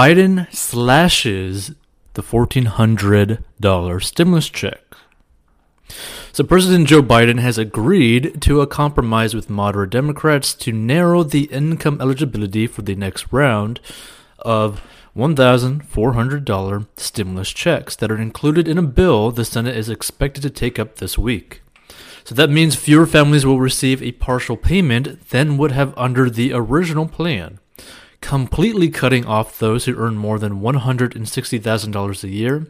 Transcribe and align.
Biden 0.00 0.50
slashes 0.50 1.72
the 2.14 2.22
$1,400 2.22 4.02
stimulus 4.02 4.48
check. 4.48 4.80
So, 6.32 6.42
President 6.42 6.88
Joe 6.88 7.02
Biden 7.02 7.38
has 7.40 7.58
agreed 7.58 8.40
to 8.40 8.62
a 8.62 8.66
compromise 8.66 9.34
with 9.34 9.50
moderate 9.50 9.90
Democrats 9.90 10.54
to 10.54 10.72
narrow 10.72 11.22
the 11.22 11.44
income 11.52 12.00
eligibility 12.00 12.66
for 12.66 12.80
the 12.80 12.94
next 12.94 13.30
round 13.30 13.78
of 14.38 14.80
$1,400 15.14 16.86
stimulus 16.96 17.50
checks 17.50 17.94
that 17.96 18.10
are 18.10 18.18
included 18.18 18.66
in 18.66 18.78
a 18.78 18.82
bill 18.82 19.30
the 19.30 19.44
Senate 19.44 19.76
is 19.76 19.90
expected 19.90 20.40
to 20.40 20.48
take 20.48 20.78
up 20.78 20.96
this 20.96 21.18
week. 21.18 21.60
So 22.24 22.34
that 22.36 22.48
means 22.48 22.74
fewer 22.74 23.04
families 23.04 23.44
will 23.44 23.60
receive 23.60 24.02
a 24.02 24.12
partial 24.12 24.56
payment 24.56 25.28
than 25.28 25.58
would 25.58 25.72
have 25.72 25.92
under 25.98 26.30
the 26.30 26.54
original 26.54 27.06
plan, 27.06 27.58
completely 28.20 28.88
cutting 28.90 29.24
off 29.26 29.58
those 29.58 29.84
who 29.84 29.96
earn 29.96 30.16
more 30.16 30.38
than 30.38 30.60
$160,000 30.60 32.24
a 32.24 32.28
year 32.28 32.66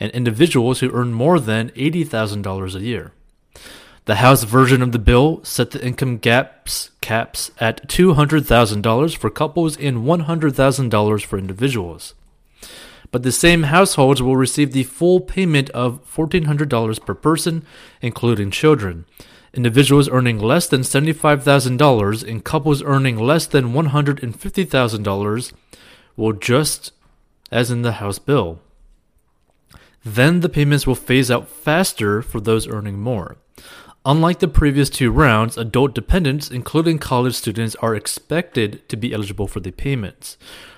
and 0.00 0.10
individuals 0.12 0.80
who 0.80 0.90
earn 0.92 1.12
more 1.12 1.38
than 1.38 1.70
$80,000 1.70 2.74
a 2.74 2.80
year. 2.80 3.12
The 4.06 4.16
House 4.16 4.44
version 4.44 4.82
of 4.82 4.92
the 4.92 4.98
bill 4.98 5.40
set 5.44 5.70
the 5.70 5.84
income 5.84 6.18
gaps 6.18 6.90
caps 7.00 7.50
at 7.58 7.88
$200,000 7.88 9.16
for 9.16 9.30
couples 9.30 9.78
and 9.78 9.98
$100,000 9.98 11.24
for 11.24 11.38
individuals. 11.38 12.14
But 13.10 13.22
the 13.22 13.32
same 13.32 13.64
households 13.64 14.20
will 14.20 14.36
receive 14.36 14.72
the 14.72 14.82
full 14.82 15.20
payment 15.20 15.70
of 15.70 16.00
$1,400 16.14 17.06
per 17.06 17.14
person, 17.14 17.64
including 18.02 18.50
children. 18.50 19.04
Individuals 19.54 20.08
earning 20.08 20.38
less 20.38 20.66
than 20.66 20.80
$75,000 20.80 22.28
and 22.28 22.44
couples 22.44 22.82
earning 22.82 23.18
less 23.18 23.46
than 23.46 23.72
$150,000 23.72 25.52
will 26.16 26.32
just 26.32 26.92
as 27.52 27.70
in 27.70 27.82
the 27.82 27.92
House 27.92 28.18
bill. 28.18 28.60
Then 30.04 30.40
the 30.40 30.48
payments 30.48 30.86
will 30.86 30.96
phase 30.96 31.30
out 31.30 31.48
faster 31.48 32.20
for 32.20 32.40
those 32.40 32.66
earning 32.66 32.98
more. 32.98 33.36
Unlike 34.04 34.40
the 34.40 34.48
previous 34.48 34.90
two 34.90 35.10
rounds, 35.10 35.56
adult 35.56 35.94
dependents, 35.94 36.50
including 36.50 36.98
college 36.98 37.34
students, 37.34 37.74
are 37.76 37.94
expected 37.94 38.86
to 38.90 38.96
be 38.96 39.14
eligible 39.14 39.46
for 39.46 39.60
the 39.60 39.70
payments. 39.70 40.36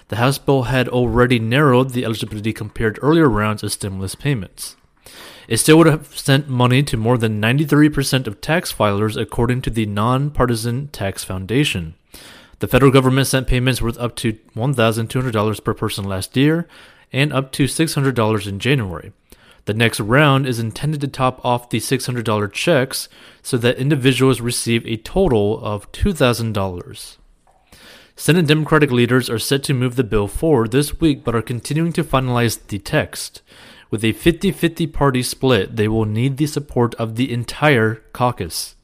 The 0.09 0.17
House 0.17 0.39
bill 0.39 0.65
had 0.65 0.89
already 0.89 1.41
narrowed 1.41 1.91
the 1.91 2.05
eligibility 2.05 2.53
compared 2.53 2.97
to 2.97 3.01
earlier 3.01 3.29
rounds 3.29 3.65
of 3.65 3.73
stimulus 3.73 4.15
payments. 4.15 4.77
It 5.49 5.59
still 5.59 5.79
would 5.79 5.87
have 5.87 6.19
sent 6.19 6.49
money 6.49 6.83
to 6.83 6.97
more 6.97 7.19
than 7.19 7.41
93% 7.41 8.27
of 8.27 8.41
tax 8.41 8.73
filers, 8.73 9.21
according 9.21 9.63
to 9.63 9.71
the 9.71 9.87
Nonpartisan 9.87 10.89
Tax 10.89 11.23
Foundation. 11.23 11.95
The 12.59 12.67
federal 12.67 12.91
government 12.91 13.27
sent 13.27 13.47
payments 13.47 13.83
worth 13.83 13.99
up 13.99 14.17
to 14.17 14.33
$1,200 14.57 15.65
per 15.65 15.75
person 15.75 16.05
last 16.05 16.37
year 16.37 16.67
and 17.13 17.33
up 17.33 17.53
to 17.53 17.65
$600 17.65 18.47
in 18.47 18.59
January. 18.59 19.13
The 19.67 19.75
next 19.75 20.01
round 20.01 20.47
is 20.47 20.59
intended 20.59 21.01
to 21.03 21.09
top 21.09 21.45
off 21.45 21.71
the 21.71 21.79
$600 21.79 22.53
checks 22.53 23.09
so 23.43 23.57
that 23.59 23.77
individuals 23.77 24.41
receive 24.41 24.87
a 24.87 24.97
total 24.97 25.63
of 25.65 25.91
$2,000. 25.93 27.17
Senate 28.19 28.47
Democratic 28.47 28.91
leaders 28.91 29.29
are 29.29 29.39
set 29.39 29.63
to 29.65 29.75
move 29.75 29.97
the 29.97 30.05
bill 30.05 30.29
forward 30.29 30.71
this 30.71 31.01
week 31.01 31.23
but 31.23 31.35
are 31.35 31.43
continuing 31.43 31.93
to 31.93 32.03
finalize 32.03 32.65
the 32.69 32.79
text. 32.79 33.43
With 33.91 34.05
a 34.05 34.13
50 34.13 34.51
50 34.51 34.87
party 34.89 35.23
split, 35.23 35.77
they 35.77 35.89
will 35.89 36.05
need 36.05 36.37
the 36.37 36.47
support 36.47 36.95
of 36.97 37.17
the 37.17 37.33
entire 37.33 37.97
caucus. 38.13 38.75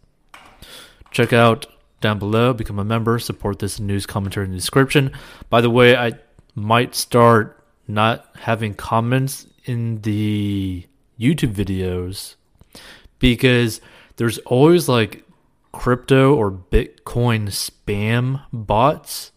Check 1.10 1.32
out 1.32 1.66
down 2.00 2.18
below, 2.18 2.52
become 2.52 2.78
a 2.78 2.84
member, 2.84 3.18
support 3.18 3.58
this 3.58 3.80
news 3.80 4.06
commentary 4.06 4.46
in 4.46 4.52
the 4.52 4.58
description. 4.58 5.12
By 5.50 5.60
the 5.60 5.70
way, 5.70 5.96
I 5.96 6.12
might 6.54 6.94
start 6.94 7.64
not 7.88 8.26
having 8.40 8.74
comments 8.74 9.46
in 9.64 10.00
the 10.02 10.86
YouTube 11.18 11.54
videos 11.54 12.34
because 13.18 13.80
there's 14.16 14.38
always 14.38 14.88
like 14.88 15.24
crypto 15.72 16.34
or 16.34 16.50
Bitcoin 16.50 17.48
spam 17.48 18.42
bots, 18.52 19.32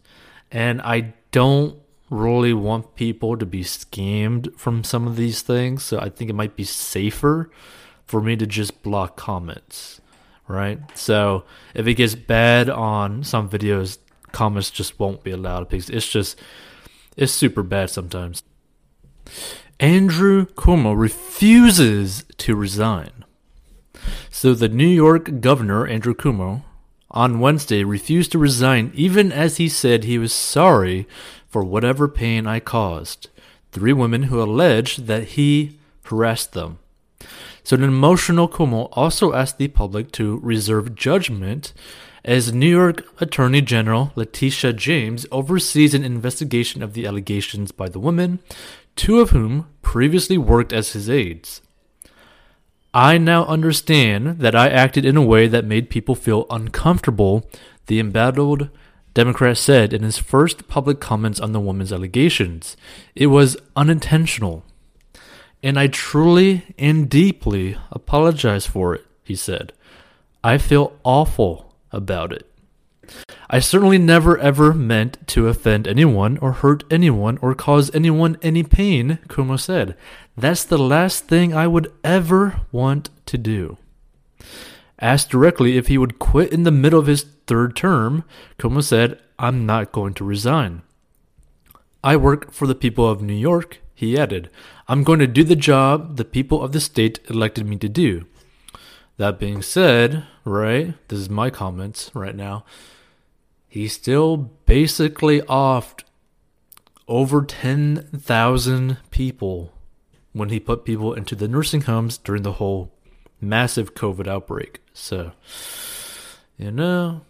and 0.51 0.81
I 0.81 1.13
don't 1.31 1.79
really 2.09 2.53
want 2.53 2.95
people 2.95 3.38
to 3.38 3.45
be 3.45 3.63
scammed 3.63 4.55
from 4.55 4.83
some 4.83 5.07
of 5.07 5.16
these 5.16 5.41
things. 5.41 5.83
So 5.83 5.99
I 5.99 6.09
think 6.09 6.29
it 6.29 6.35
might 6.35 6.55
be 6.55 6.63
safer 6.63 7.49
for 8.05 8.21
me 8.21 8.35
to 8.35 8.45
just 8.45 8.83
block 8.83 9.16
comments, 9.16 10.01
right? 10.47 10.79
So 10.95 11.43
if 11.73 11.88
it 11.88 11.95
gets 11.95 12.16
bad 12.16 12.69
on 12.69 13.23
some 13.23 13.49
videos, 13.49 13.97
comments 14.31 14.69
just 14.69 14.99
won't 14.99 15.23
be 15.23 15.31
allowed 15.31 15.69
because 15.69 15.89
it's 15.89 16.07
just 16.07 16.39
it's 17.17 17.31
super 17.31 17.63
bad 17.63 17.89
sometimes. 17.89 18.43
Andrew 19.79 20.45
Cuomo 20.45 20.97
refuses 20.97 22.23
to 22.37 22.55
resign. 22.55 23.25
So 24.29 24.53
the 24.53 24.69
New 24.69 24.87
York 24.87 25.41
governor, 25.41 25.87
Andrew 25.87 26.13
Cuomo, 26.13 26.63
on 27.09 27.39
Wednesday 27.39 27.83
refused 27.83 28.31
to 28.33 28.37
resign 28.37 28.91
even 28.93 29.31
as 29.31 29.57
he 29.57 29.69
said 29.69 30.03
he 30.03 30.17
was 30.17 30.33
sorry 30.33 31.07
for 31.55 31.63
whatever 31.63 32.09
pain 32.09 32.45
I 32.45 32.59
caused. 32.59 33.29
Three 33.71 33.93
women 33.93 34.23
who 34.23 34.41
alleged 34.41 35.07
that 35.07 35.23
he 35.35 35.79
harassed 36.03 36.51
them. 36.51 36.79
So 37.63 37.77
an 37.77 37.83
emotional 37.83 38.49
Cuomo 38.49 38.89
also 38.91 39.31
asked 39.31 39.57
the 39.57 39.69
public 39.69 40.11
to 40.11 40.41
reserve 40.43 40.95
judgment 40.95 41.71
as 42.25 42.51
New 42.51 42.67
York 42.67 43.07
Attorney 43.21 43.61
General 43.61 44.11
Letitia 44.17 44.73
James 44.73 45.25
oversees 45.31 45.93
an 45.93 46.03
investigation 46.03 46.83
of 46.83 46.91
the 46.91 47.07
allegations 47.07 47.72
by 47.72 47.87
the 47.87 48.01
women, 48.01 48.39
two 48.97 49.22
of 49.22 49.29
whom 49.29 49.67
previously 49.81 50.37
worked 50.37 50.73
as 50.73 50.91
his 50.91 51.09
aides. 51.09 51.61
I 52.93 53.17
now 53.17 53.45
understand 53.45 54.39
that 54.39 54.55
I 54.55 54.67
acted 54.67 55.05
in 55.05 55.16
a 55.16 55.25
way 55.25 55.47
that 55.47 55.63
made 55.63 55.89
people 55.89 56.16
feel 56.16 56.47
uncomfortable, 56.49 57.49
the 57.85 58.01
embattled 58.01 58.69
Democrat 59.16 59.58
said 59.58 59.94
in 59.94 60.03
his 60.03 60.18
first 60.18 60.68
public 60.68 61.00
comments 61.00 61.40
on 61.40 61.53
the 61.53 61.59
woman's 61.59 61.94
allegations. 61.94 62.76
It 63.16 63.28
was 63.28 63.58
unintentional. 63.76 64.64
And 65.64 65.80
I 65.80 65.88
truly 65.88 66.76
and 66.78 67.09
deeply 67.09 67.78
apologize 67.92 68.68
for 68.68 68.94
it, 68.94 69.06
he 69.24 69.34
said. 69.36 69.72
I 70.44 70.58
feel 70.58 71.00
awful 71.03 71.74
about 71.92 72.34
it. 72.34 72.46
I 73.50 73.59
certainly 73.59 73.98
never 73.98 74.38
ever 74.38 74.74
meant 74.74 75.26
to 75.30 75.47
offend 75.47 75.88
anyone 75.88 76.38
or 76.40 76.52
hurt 76.52 76.84
anyone 76.92 77.38
or 77.42 77.56
cause 77.56 77.94
anyone 77.96 78.38
any 78.42 78.64
pain, 78.64 79.20
Cuomo 79.30 79.58
said. 79.58 79.96
That's 80.36 80.66
the 80.66 80.78
last 80.78 81.26
thing 81.26 81.53
I 81.53 81.68
would 81.68 81.92
ever 82.03 82.62
want 82.72 83.09
to 83.28 83.38
do. 83.38 83.78
Asked 85.00 85.29
directly 85.29 85.78
if 85.78 85.88
he 85.88 85.97
would 85.97 86.19
quit 86.19 86.51
in 86.51 86.63
the 86.63 86.72
middle 86.72 87.00
of 87.00 87.07
his 87.07 87.25
third 87.47 87.75
term, 87.75 88.23
Cuomo 88.57 88.83
said, 88.83 89.19
I'm 89.38 89.66
not 89.66 89.91
going 89.91 90.13
to 90.16 90.23
resign. 90.23 90.81
I 92.03 92.16
work 92.16 92.51
for 92.51 92.67
the 92.67 92.75
people 92.75 93.09
of 93.09 93.22
New 93.22 93.34
York, 93.34 93.79
he 93.94 94.17
added. 94.17 94.50
I'm 94.88 95.03
going 95.03 95.19
to 95.19 95.28
do 95.28 95.44
the 95.44 95.55
job 95.55 96.17
the 96.17 96.25
people 96.25 96.61
of 96.61 96.72
the 96.72 96.79
state 96.79 97.19
elected 97.29 97.66
me 97.66 97.78
to 97.78 97.89
do. 97.89 98.25
That 99.17 99.39
being 99.39 99.61
said, 99.61 100.25
right, 100.44 100.94
this 101.07 101.19
is 101.19 101.29
my 101.29 101.50
comments 101.50 102.11
right 102.13 102.35
now 102.35 102.63
he 103.75 103.89
still 103.89 104.38
basically 104.38 105.41
offed 105.41 106.05
over 107.09 107.44
10,000 107.44 108.97
people 109.11 109.73
when 110.31 110.47
he 110.47 110.61
put 110.61 110.85
people 110.85 111.13
into 111.13 111.35
the 111.35 111.50
nursing 111.50 111.81
homes 111.81 112.17
during 112.17 112.44
the 112.44 112.53
whole 112.53 112.94
massive 113.50 113.94
COVID 113.94 114.28
outbreak. 114.28 114.81
So, 114.94 115.31
you 116.57 116.72
know, 116.72 117.22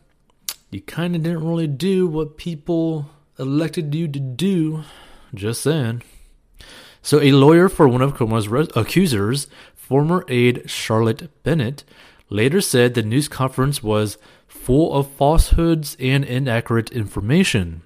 you 0.71 0.81
kind 0.81 1.15
of 1.15 1.23
didn't 1.23 1.45
really 1.47 1.67
do 1.67 2.07
what 2.07 2.37
people 2.37 3.09
elected 3.37 3.93
you 3.93 4.07
to 4.07 4.19
do. 4.19 4.83
Just 5.33 5.61
saying. 5.61 6.03
So, 7.01 7.21
a 7.21 7.31
lawyer 7.31 7.69
for 7.69 7.87
one 7.87 8.01
of 8.01 8.15
Cuomo's 8.15 8.71
accusers, 8.75 9.47
former 9.73 10.25
aide 10.27 10.69
Charlotte 10.69 11.43
Bennett, 11.43 11.83
later 12.29 12.61
said 12.61 12.93
the 12.93 13.03
news 13.03 13.27
conference 13.27 13.83
was 13.83 14.17
full 14.47 14.93
of 14.93 15.11
falsehoods 15.11 15.95
and 15.99 16.25
inaccurate 16.25 16.91
information. 16.91 17.83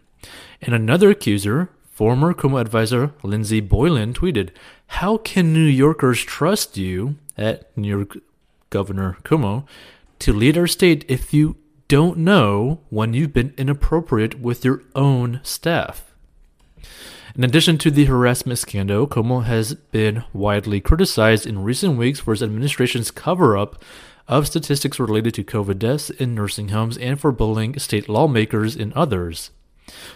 And 0.62 0.74
another 0.74 1.10
accuser, 1.10 1.70
former 1.92 2.34
Cuomo 2.34 2.62
advisor 2.62 3.12
Lindsey 3.24 3.60
Boylan, 3.60 4.14
tweeted, 4.14 4.52
How 4.88 5.18
can 5.18 5.54
New 5.54 5.60
Yorkers 5.60 6.24
trust 6.24 6.78
you, 6.78 7.16
at 7.40 7.76
New 7.76 7.88
York 7.88 8.18
Governor 8.70 9.18
Cuomo, 9.24 9.66
to 10.20 10.34
lead 10.34 10.58
our 10.58 10.68
state 10.68 11.06
if 11.08 11.34
you 11.34 11.56
don't 11.88 12.20
know 12.20 12.82
when 12.90 13.14
you've 13.14 13.34
been 13.34 13.54
inappropriate 13.58 14.40
with 14.40 14.64
your 14.64 14.84
own 14.94 15.40
staff? 15.42 16.14
In 17.36 17.44
addition 17.44 17.78
to 17.80 17.90
the 17.90 18.06
harassment 18.06 18.60
scandal, 18.60 19.08
Cuomo 19.08 19.44
has 19.44 19.74
been 19.74 20.24
widely 20.34 20.82
criticized 20.82 21.48
in 21.48 21.64
recent 21.64 21.98
weeks 21.98 22.20
for 22.20 22.34
his 22.34 22.44
administration's 22.44 23.12
cover 23.12 23.58
up 23.58 23.82
of 24.28 24.46
statistics 24.46 25.00
related 25.00 25.34
to 25.34 25.44
COVID 25.44 25.80
deaths 25.80 26.10
in 26.10 26.36
nursing 26.36 26.70
homes 26.70 26.98
and 26.98 27.20
for 27.20 27.32
bullying 27.32 27.80
state 27.80 28.10
lawmakers 28.10 28.76
and 28.76 28.94
others. 28.94 29.52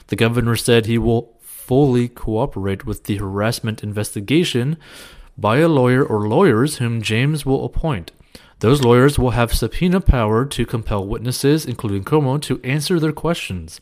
The 0.07 0.15
governor 0.15 0.55
said 0.55 0.85
he 0.85 0.97
will 0.97 1.39
fully 1.41 2.07
cooperate 2.09 2.85
with 2.85 3.05
the 3.05 3.17
harassment 3.17 3.81
investigation 3.83 4.77
by 5.37 5.57
a 5.57 5.67
lawyer 5.67 6.03
or 6.03 6.27
lawyers 6.27 6.77
whom 6.77 7.01
James 7.01 7.45
will 7.45 7.65
appoint. 7.65 8.11
Those 8.59 8.81
lawyers 8.81 9.19
will 9.19 9.31
have 9.31 9.53
subpoena 9.53 9.99
power 9.99 10.45
to 10.45 10.65
compel 10.65 11.05
witnesses, 11.05 11.65
including 11.65 12.03
Cuomo, 12.03 12.41
to 12.43 12.61
answer 12.63 12.99
their 12.99 13.11
questions. 13.11 13.81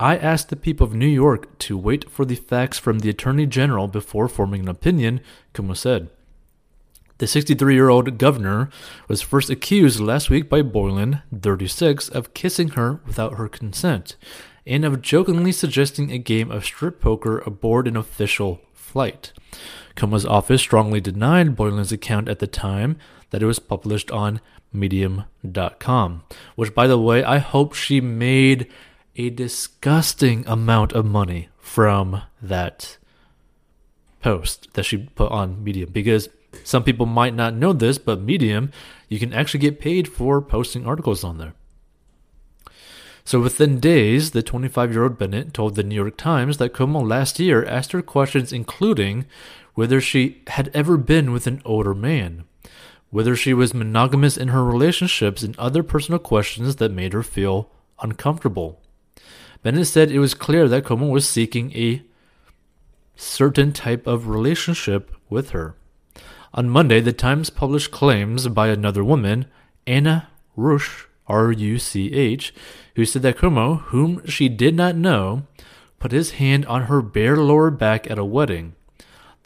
I 0.00 0.16
asked 0.16 0.48
the 0.48 0.56
people 0.56 0.86
of 0.86 0.94
New 0.94 1.08
York 1.08 1.58
to 1.58 1.76
wait 1.76 2.08
for 2.08 2.24
the 2.24 2.36
facts 2.36 2.78
from 2.78 3.00
the 3.00 3.10
Attorney 3.10 3.46
General 3.46 3.88
before 3.88 4.28
forming 4.28 4.62
an 4.62 4.68
opinion, 4.68 5.20
Cuomo 5.52 5.76
said. 5.76 6.08
The 7.18 7.26
63 7.26 7.74
year 7.74 7.88
old 7.88 8.16
governor 8.16 8.70
was 9.08 9.20
first 9.20 9.50
accused 9.50 9.98
last 9.98 10.30
week 10.30 10.48
by 10.48 10.62
Boylan, 10.62 11.22
36, 11.36 12.08
of 12.08 12.32
kissing 12.32 12.68
her 12.70 13.00
without 13.04 13.34
her 13.34 13.48
consent 13.48 14.16
and 14.68 14.84
of 14.84 15.00
jokingly 15.00 15.50
suggesting 15.50 16.12
a 16.12 16.18
game 16.18 16.50
of 16.50 16.64
strip 16.64 17.00
poker 17.00 17.38
aboard 17.38 17.88
an 17.88 17.96
official 17.96 18.60
flight. 18.74 19.32
Cuomo's 19.98 20.24
office 20.24 20.60
strongly 20.60 21.00
denied 21.00 21.56
Boylan's 21.56 21.92
account 21.92 22.28
at 22.28 22.38
the 22.38 22.46
time 22.46 22.96
that 23.30 23.42
it 23.42 23.46
was 23.46 23.58
published 23.58 24.10
on 24.10 24.40
Medium.com, 24.72 26.22
which, 26.54 26.74
by 26.74 26.86
the 26.86 26.98
way, 26.98 27.24
I 27.24 27.38
hope 27.38 27.74
she 27.74 28.00
made 28.00 28.70
a 29.16 29.30
disgusting 29.30 30.46
amount 30.46 30.92
of 30.92 31.04
money 31.04 31.48
from 31.58 32.22
that 32.40 32.96
post 34.22 34.72
that 34.74 34.84
she 34.84 34.98
put 34.98 35.32
on 35.32 35.62
Medium 35.64 35.90
because 35.90 36.28
some 36.64 36.84
people 36.84 37.06
might 37.06 37.34
not 37.34 37.54
know 37.54 37.72
this, 37.72 37.98
but 37.98 38.20
Medium, 38.20 38.70
you 39.08 39.18
can 39.18 39.32
actually 39.32 39.60
get 39.60 39.80
paid 39.80 40.06
for 40.06 40.40
posting 40.40 40.86
articles 40.86 41.24
on 41.24 41.38
there. 41.38 41.54
So 43.24 43.40
within 43.40 43.78
days, 43.78 44.30
the 44.30 44.42
25 44.42 44.92
year 44.92 45.02
old 45.02 45.18
Bennett 45.18 45.52
told 45.52 45.74
the 45.74 45.82
New 45.82 45.94
York 45.94 46.16
Times 46.16 46.56
that 46.56 46.72
Cuomo 46.72 47.06
last 47.06 47.38
year 47.38 47.64
asked 47.64 47.92
her 47.92 48.00
questions 48.00 48.52
including 48.54 49.26
whether 49.78 50.00
she 50.00 50.42
had 50.48 50.68
ever 50.74 50.96
been 50.96 51.30
with 51.30 51.46
an 51.46 51.62
older 51.64 51.94
man, 51.94 52.42
whether 53.10 53.36
she 53.36 53.54
was 53.54 53.72
monogamous 53.72 54.36
in 54.36 54.48
her 54.48 54.64
relationships, 54.64 55.44
and 55.44 55.56
other 55.56 55.84
personal 55.84 56.18
questions 56.18 56.74
that 56.74 56.90
made 56.90 57.12
her 57.12 57.22
feel 57.22 57.70
uncomfortable. 58.02 58.80
Bennett 59.62 59.86
said 59.86 60.10
it 60.10 60.18
was 60.18 60.34
clear 60.34 60.66
that 60.66 60.82
Cuomo 60.82 61.08
was 61.08 61.28
seeking 61.28 61.70
a 61.76 62.02
certain 63.14 63.72
type 63.72 64.04
of 64.08 64.26
relationship 64.26 65.14
with 65.30 65.50
her. 65.50 65.76
On 66.52 66.68
Monday, 66.68 66.98
the 66.98 67.12
Times 67.12 67.48
published 67.48 67.92
claims 67.92 68.48
by 68.48 68.70
another 68.70 69.04
woman, 69.04 69.46
Anna 69.86 70.28
Ruch, 70.56 71.06
R 71.28 71.52
U 71.52 71.78
C 71.78 72.12
H, 72.12 72.52
who 72.96 73.04
said 73.04 73.22
that 73.22 73.36
Cuomo, 73.36 73.82
whom 73.82 74.26
she 74.26 74.48
did 74.48 74.74
not 74.74 74.96
know, 74.96 75.46
put 76.00 76.10
his 76.10 76.32
hand 76.32 76.66
on 76.66 76.86
her 76.86 77.00
bare 77.00 77.36
lower 77.36 77.70
back 77.70 78.10
at 78.10 78.18
a 78.18 78.24
wedding. 78.24 78.74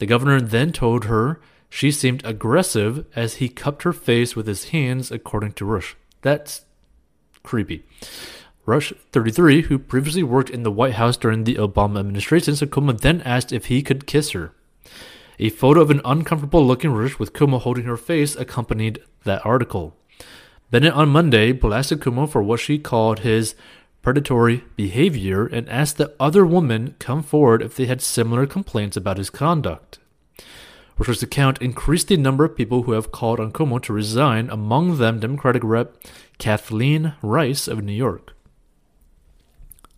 The 0.02 0.06
governor 0.06 0.40
then 0.40 0.72
told 0.72 1.04
her 1.04 1.40
she 1.70 1.92
seemed 1.92 2.26
aggressive 2.26 3.06
as 3.14 3.34
he 3.34 3.48
cupped 3.48 3.84
her 3.84 3.92
face 3.92 4.34
with 4.34 4.48
his 4.48 4.70
hands, 4.70 5.12
according 5.12 5.52
to 5.52 5.64
Ruch. 5.64 5.94
That's 6.22 6.62
creepy. 7.44 7.84
Ruch, 8.66 8.92
33, 9.12 9.62
who 9.62 9.78
previously 9.78 10.24
worked 10.24 10.50
in 10.50 10.64
the 10.64 10.72
White 10.72 10.94
House 10.94 11.16
during 11.16 11.44
the 11.44 11.54
Obama 11.54 12.00
administration, 12.00 12.56
said 12.56 12.70
Cuomo 12.70 13.00
then 13.00 13.20
asked 13.20 13.52
if 13.52 13.66
he 13.66 13.80
could 13.80 14.08
kiss 14.08 14.30
her. 14.30 14.52
A 15.38 15.50
photo 15.50 15.80
of 15.80 15.92
an 15.92 16.00
uncomfortable 16.04 16.66
looking 16.66 16.90
Ruch 16.90 17.20
with 17.20 17.32
Cuomo 17.32 17.60
holding 17.60 17.84
her 17.84 17.96
face 17.96 18.34
accompanied 18.34 18.98
that 19.22 19.46
article. 19.46 19.96
Bennett 20.72 20.94
on 20.94 21.10
Monday 21.10 21.52
blasted 21.52 22.00
Cuomo 22.00 22.28
for 22.28 22.42
what 22.42 22.58
she 22.58 22.76
called 22.76 23.20
his 23.20 23.54
predatory 24.02 24.64
behavior 24.76 25.46
and 25.46 25.68
asked 25.68 25.96
that 25.96 26.14
other 26.18 26.44
women 26.44 26.94
come 26.98 27.22
forward 27.22 27.62
if 27.62 27.76
they 27.76 27.86
had 27.86 28.02
similar 28.02 28.46
complaints 28.46 28.96
about 28.96 29.18
his 29.18 29.30
conduct. 29.30 29.98
Ruch's 30.98 31.22
account 31.22 31.62
increased 31.62 32.08
the 32.08 32.16
number 32.16 32.44
of 32.44 32.56
people 32.56 32.82
who 32.82 32.92
have 32.92 33.12
called 33.12 33.40
on 33.40 33.52
Cuomo 33.52 33.80
to 33.82 33.92
resign, 33.92 34.50
among 34.50 34.98
them 34.98 35.20
Democratic 35.20 35.64
Rep. 35.64 35.96
Kathleen 36.38 37.14
Rice 37.22 37.68
of 37.68 37.84
New 37.84 37.92
York. 37.92 38.34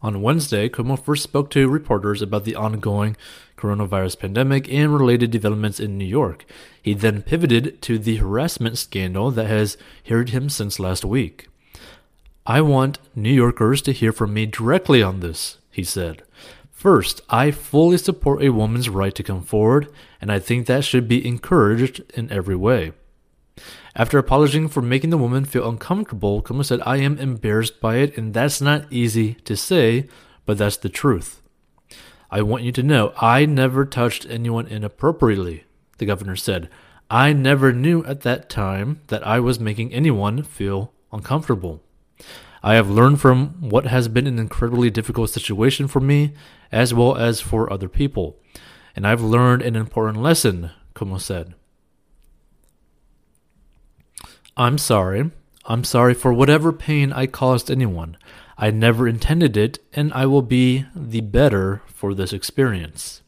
On 0.02 0.20
Wednesday, 0.20 0.68
Cuomo 0.68 1.02
first 1.02 1.22
spoke 1.22 1.48
to 1.50 1.68
reporters 1.68 2.20
about 2.20 2.44
the 2.44 2.54
ongoing 2.54 3.16
coronavirus 3.56 4.18
pandemic 4.18 4.70
and 4.70 4.92
related 4.92 5.30
developments 5.30 5.80
in 5.80 5.96
New 5.96 6.04
York. 6.04 6.44
He 6.82 6.92
then 6.92 7.22
pivoted 7.22 7.80
to 7.80 7.98
the 7.98 8.16
harassment 8.16 8.76
scandal 8.76 9.30
that 9.30 9.46
has 9.46 9.78
harried 10.04 10.28
him 10.28 10.50
since 10.50 10.78
last 10.78 11.04
week. 11.04 11.48
I 12.46 12.60
want 12.60 12.98
New 13.14 13.32
Yorkers 13.32 13.80
to 13.82 13.92
hear 13.92 14.12
from 14.12 14.34
me 14.34 14.44
directly 14.44 15.02
on 15.02 15.20
this, 15.20 15.56
he 15.70 15.82
said. 15.82 16.22
First, 16.70 17.22
I 17.30 17.50
fully 17.50 17.96
support 17.96 18.42
a 18.42 18.50
woman's 18.50 18.90
right 18.90 19.14
to 19.14 19.22
come 19.22 19.42
forward, 19.42 19.88
and 20.20 20.30
I 20.30 20.40
think 20.40 20.66
that 20.66 20.84
should 20.84 21.08
be 21.08 21.26
encouraged 21.26 22.02
in 22.12 22.30
every 22.30 22.54
way. 22.54 22.92
After 23.96 24.18
apologizing 24.18 24.68
for 24.68 24.82
making 24.82 25.08
the 25.08 25.16
woman 25.16 25.46
feel 25.46 25.66
uncomfortable, 25.66 26.42
Cuomo 26.42 26.62
said, 26.62 26.82
I 26.84 26.98
am 26.98 27.16
embarrassed 27.16 27.80
by 27.80 27.96
it, 27.96 28.18
and 28.18 28.34
that's 28.34 28.60
not 28.60 28.92
easy 28.92 29.34
to 29.46 29.56
say, 29.56 30.06
but 30.44 30.58
that's 30.58 30.76
the 30.76 30.90
truth. 30.90 31.40
I 32.30 32.42
want 32.42 32.64
you 32.64 32.72
to 32.72 32.82
know 32.82 33.14
I 33.16 33.46
never 33.46 33.86
touched 33.86 34.26
anyone 34.28 34.66
inappropriately, 34.66 35.64
the 35.96 36.04
governor 36.04 36.36
said. 36.36 36.68
I 37.08 37.32
never 37.32 37.72
knew 37.72 38.04
at 38.04 38.20
that 38.20 38.50
time 38.50 39.00
that 39.06 39.26
I 39.26 39.40
was 39.40 39.58
making 39.58 39.94
anyone 39.94 40.42
feel 40.42 40.92
uncomfortable. 41.10 41.80
I 42.62 42.74
have 42.74 42.88
learned 42.88 43.20
from 43.20 43.68
what 43.68 43.86
has 43.86 44.08
been 44.08 44.26
an 44.26 44.38
incredibly 44.38 44.90
difficult 44.90 45.30
situation 45.30 45.86
for 45.86 46.00
me, 46.00 46.32
as 46.72 46.94
well 46.94 47.16
as 47.16 47.40
for 47.40 47.70
other 47.70 47.88
people. 47.88 48.38
And 48.96 49.06
I've 49.06 49.20
learned 49.20 49.62
an 49.62 49.76
important 49.76 50.22
lesson, 50.22 50.70
Cuomo 50.94 51.20
said. 51.20 51.54
I'm 54.56 54.78
sorry. 54.78 55.30
I'm 55.66 55.84
sorry 55.84 56.14
for 56.14 56.32
whatever 56.32 56.72
pain 56.72 57.12
I 57.12 57.26
caused 57.26 57.70
anyone. 57.70 58.16
I 58.56 58.70
never 58.70 59.08
intended 59.08 59.56
it, 59.56 59.78
and 59.92 60.12
I 60.12 60.26
will 60.26 60.42
be 60.42 60.86
the 60.94 61.20
better 61.22 61.82
for 61.86 62.14
this 62.14 62.32
experience. 62.32 63.22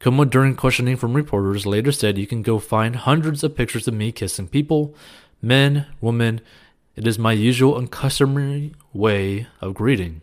Cuomo, 0.00 0.28
during 0.28 0.56
questioning 0.56 0.96
from 0.96 1.14
reporters, 1.14 1.64
later 1.64 1.92
said 1.92 2.18
you 2.18 2.26
can 2.26 2.42
go 2.42 2.58
find 2.58 2.96
hundreds 2.96 3.44
of 3.44 3.56
pictures 3.56 3.88
of 3.88 3.94
me 3.94 4.12
kissing 4.12 4.48
people, 4.48 4.94
men, 5.40 5.86
women. 6.00 6.40
It 6.96 7.06
is 7.06 7.18
my 7.18 7.32
usual 7.32 7.76
and 7.76 7.90
customary 7.90 8.72
way 8.94 9.48
of 9.60 9.74
greeting. 9.74 10.22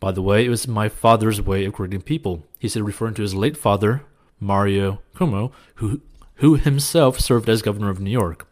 By 0.00 0.10
the 0.10 0.22
way, 0.22 0.44
it 0.44 0.48
was 0.48 0.66
my 0.66 0.88
father's 0.88 1.40
way 1.40 1.64
of 1.64 1.74
greeting 1.74 2.02
people, 2.02 2.44
he 2.58 2.68
said, 2.68 2.82
referring 2.82 3.14
to 3.14 3.22
his 3.22 3.34
late 3.34 3.56
father, 3.56 4.02
Mario 4.40 5.00
Cuomo, 5.14 5.52
who, 5.76 6.00
who 6.36 6.56
himself 6.56 7.20
served 7.20 7.48
as 7.48 7.62
governor 7.62 7.90
of 7.90 8.00
New 8.00 8.10
York. 8.10 8.48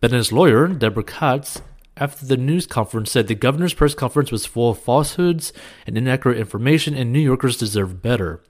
Bennett's 0.00 0.30
lawyer, 0.30 0.68
Debra 0.68 1.02
Katz, 1.02 1.60
after 1.96 2.24
the 2.24 2.36
news 2.36 2.68
conference 2.68 3.10
said 3.10 3.26
the 3.26 3.34
governor's 3.34 3.74
press 3.74 3.94
conference 3.94 4.30
was 4.30 4.46
full 4.46 4.70
of 4.70 4.78
falsehoods 4.78 5.52
and 5.88 5.98
inaccurate 5.98 6.38
information 6.38 6.94
and 6.94 7.12
New 7.12 7.18
Yorkers 7.18 7.56
deserve 7.56 8.00
better. 8.00 8.44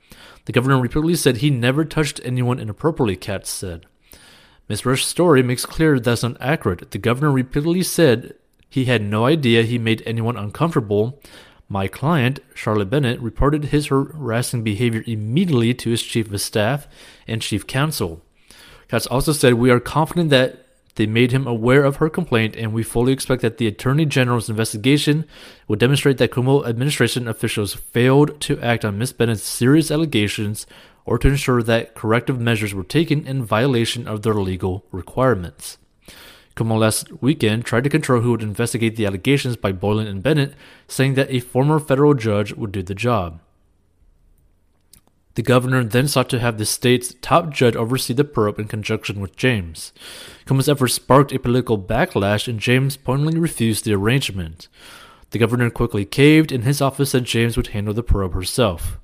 The 0.44 0.52
governor 0.52 0.78
repeatedly 0.78 1.14
said 1.14 1.38
he 1.38 1.48
never 1.48 1.86
touched 1.86 2.20
anyone 2.22 2.58
inappropriately, 2.58 3.16
Katz 3.16 3.48
said. 3.48 3.86
Ms. 4.68 4.84
Ruch's 4.84 5.06
story 5.06 5.42
makes 5.42 5.64
clear 5.64 5.98
that's 5.98 6.22
not 6.22 6.36
accurate. 6.38 6.90
The 6.90 6.98
governor 6.98 7.32
repeatedly 7.32 7.82
said 7.82 8.34
he 8.72 8.86
had 8.86 9.02
no 9.02 9.26
idea 9.26 9.64
he 9.64 9.76
made 9.76 10.02
anyone 10.06 10.38
uncomfortable. 10.38 11.20
My 11.68 11.88
client, 11.88 12.40
Charlotte 12.54 12.88
Bennett, 12.88 13.20
reported 13.20 13.66
his 13.66 13.88
harassing 13.88 14.62
behavior 14.62 15.04
immediately 15.06 15.74
to 15.74 15.90
his 15.90 16.02
chief 16.02 16.32
of 16.32 16.40
staff 16.40 16.88
and 17.28 17.42
chief 17.42 17.66
counsel. 17.66 18.22
Katz 18.88 19.06
also 19.08 19.32
said, 19.32 19.54
We 19.54 19.70
are 19.70 19.78
confident 19.78 20.30
that 20.30 20.64
they 20.94 21.04
made 21.04 21.32
him 21.32 21.46
aware 21.46 21.84
of 21.84 21.96
her 21.96 22.08
complaint, 22.08 22.56
and 22.56 22.72
we 22.72 22.82
fully 22.82 23.12
expect 23.12 23.42
that 23.42 23.58
the 23.58 23.66
Attorney 23.66 24.06
General's 24.06 24.48
investigation 24.48 25.26
will 25.68 25.76
demonstrate 25.76 26.16
that 26.16 26.30
Cuomo 26.30 26.66
administration 26.66 27.28
officials 27.28 27.74
failed 27.74 28.40
to 28.40 28.58
act 28.60 28.86
on 28.86 28.96
Ms. 28.96 29.12
Bennett's 29.12 29.42
serious 29.42 29.90
allegations 29.90 30.66
or 31.04 31.18
to 31.18 31.28
ensure 31.28 31.62
that 31.62 31.94
corrective 31.94 32.40
measures 32.40 32.72
were 32.72 32.84
taken 32.84 33.26
in 33.26 33.44
violation 33.44 34.08
of 34.08 34.22
their 34.22 34.32
legal 34.32 34.86
requirements. 34.90 35.76
Cuomo 36.56 36.78
last 36.78 37.10
weekend 37.22 37.64
tried 37.64 37.84
to 37.84 37.90
control 37.90 38.20
who 38.20 38.32
would 38.32 38.42
investigate 38.42 38.96
the 38.96 39.06
allegations 39.06 39.56
by 39.56 39.72
Boylan 39.72 40.06
and 40.06 40.22
Bennett, 40.22 40.54
saying 40.86 41.14
that 41.14 41.30
a 41.30 41.40
former 41.40 41.78
federal 41.78 42.14
judge 42.14 42.52
would 42.52 42.72
do 42.72 42.82
the 42.82 42.94
job. 42.94 43.40
The 45.34 45.42
governor 45.42 45.82
then 45.82 46.08
sought 46.08 46.28
to 46.30 46.40
have 46.40 46.58
the 46.58 46.66
state's 46.66 47.14
top 47.22 47.50
judge 47.50 47.74
oversee 47.74 48.12
the 48.12 48.24
probe 48.24 48.58
in 48.58 48.68
conjunction 48.68 49.18
with 49.18 49.36
James. 49.36 49.92
Cuomo's 50.44 50.68
efforts 50.68 50.94
sparked 50.94 51.32
a 51.32 51.38
political 51.38 51.78
backlash, 51.78 52.48
and 52.48 52.60
James 52.60 52.98
pointedly 52.98 53.38
refused 53.38 53.86
the 53.86 53.94
arrangement. 53.94 54.68
The 55.30 55.38
governor 55.38 55.70
quickly 55.70 56.04
caved, 56.04 56.52
and 56.52 56.64
his 56.64 56.82
office 56.82 57.10
said 57.10 57.24
James 57.24 57.56
would 57.56 57.68
handle 57.68 57.94
the 57.94 58.02
probe 58.02 58.34
herself. 58.34 58.98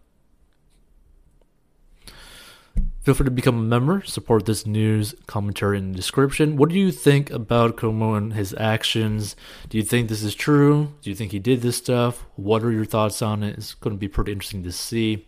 Feel 3.09 3.15
free 3.15 3.25
to 3.25 3.31
become 3.31 3.57
a 3.57 3.63
member, 3.63 4.03
support 4.03 4.45
this 4.45 4.67
news 4.67 5.15
commentary 5.27 5.79
in 5.79 5.93
the 5.93 5.97
description. 5.97 6.59
What 6.59 6.69
do 6.69 6.79
you 6.79 6.93
think 6.93 7.31
about 7.31 7.79
Cuomo 7.79 8.19
and 8.19 8.35
his 8.35 8.55
actions? 8.59 9.35
Do 9.71 9.79
you 9.79 9.83
think 9.83 10.11
this 10.11 10.23
is 10.23 10.35
true? 10.35 10.93
Do 11.01 11.09
you 11.09 11.17
think 11.17 11.33
he 11.33 11.39
did 11.39 11.63
this 11.63 11.79
stuff? 11.79 12.27
What 12.37 12.63
are 12.63 12.71
your 12.71 12.85
thoughts 12.85 13.23
on 13.23 13.43
it? 13.43 13.57
It's 13.57 13.73
going 13.73 13.97
to 13.97 13.99
be 13.99 14.09
pretty 14.09 14.33
interesting 14.33 14.63
to 14.65 14.73
see. 14.73 15.27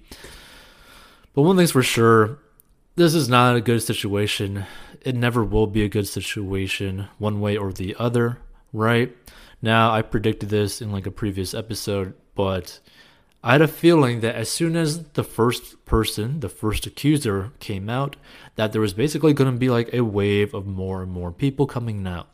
But 1.33 1.41
one 1.41 1.57
thing's 1.57 1.71
for 1.71 1.83
sure 1.83 2.39
this 2.97 3.15
is 3.15 3.31
not 3.31 3.57
a 3.57 3.63
good 3.63 3.83
situation. 3.83 4.67
It 5.01 5.15
never 5.15 5.43
will 5.43 5.67
be 5.67 5.83
a 5.83 5.89
good 5.89 6.07
situation, 6.07 7.09
one 7.17 7.41
way 7.41 7.57
or 7.57 7.73
the 7.73 7.97
other, 7.99 8.41
right? 8.75 9.17
Now, 9.63 9.91
I 9.91 10.03
predicted 10.03 10.51
this 10.51 10.83
in 10.83 10.93
like 10.93 11.07
a 11.07 11.11
previous 11.11 11.55
episode, 11.55 12.13
but 12.35 12.79
I 13.43 13.53
had 13.53 13.63
a 13.63 13.69
feeling 13.69 14.21
that 14.21 14.35
as 14.35 14.51
soon 14.51 14.77
as 14.77 15.05
the 15.13 15.25
first 15.25 15.85
person, 15.87 16.41
the 16.41 16.49
first 16.51 16.87
accuser 16.87 17.53
came 17.59 17.89
out, 17.89 18.17
that 18.57 18.73
there 18.73 18.83
was 18.83 18.93
basically 18.93 19.33
going 19.33 19.51
to 19.51 19.59
be 19.59 19.71
like 19.71 19.93
a 19.95 20.05
wave 20.05 20.53
of 20.53 20.67
more 20.67 21.03
and 21.03 21.11
more 21.11 21.33
people 21.33 21.67
coming 21.67 22.07
out. 22.07 22.29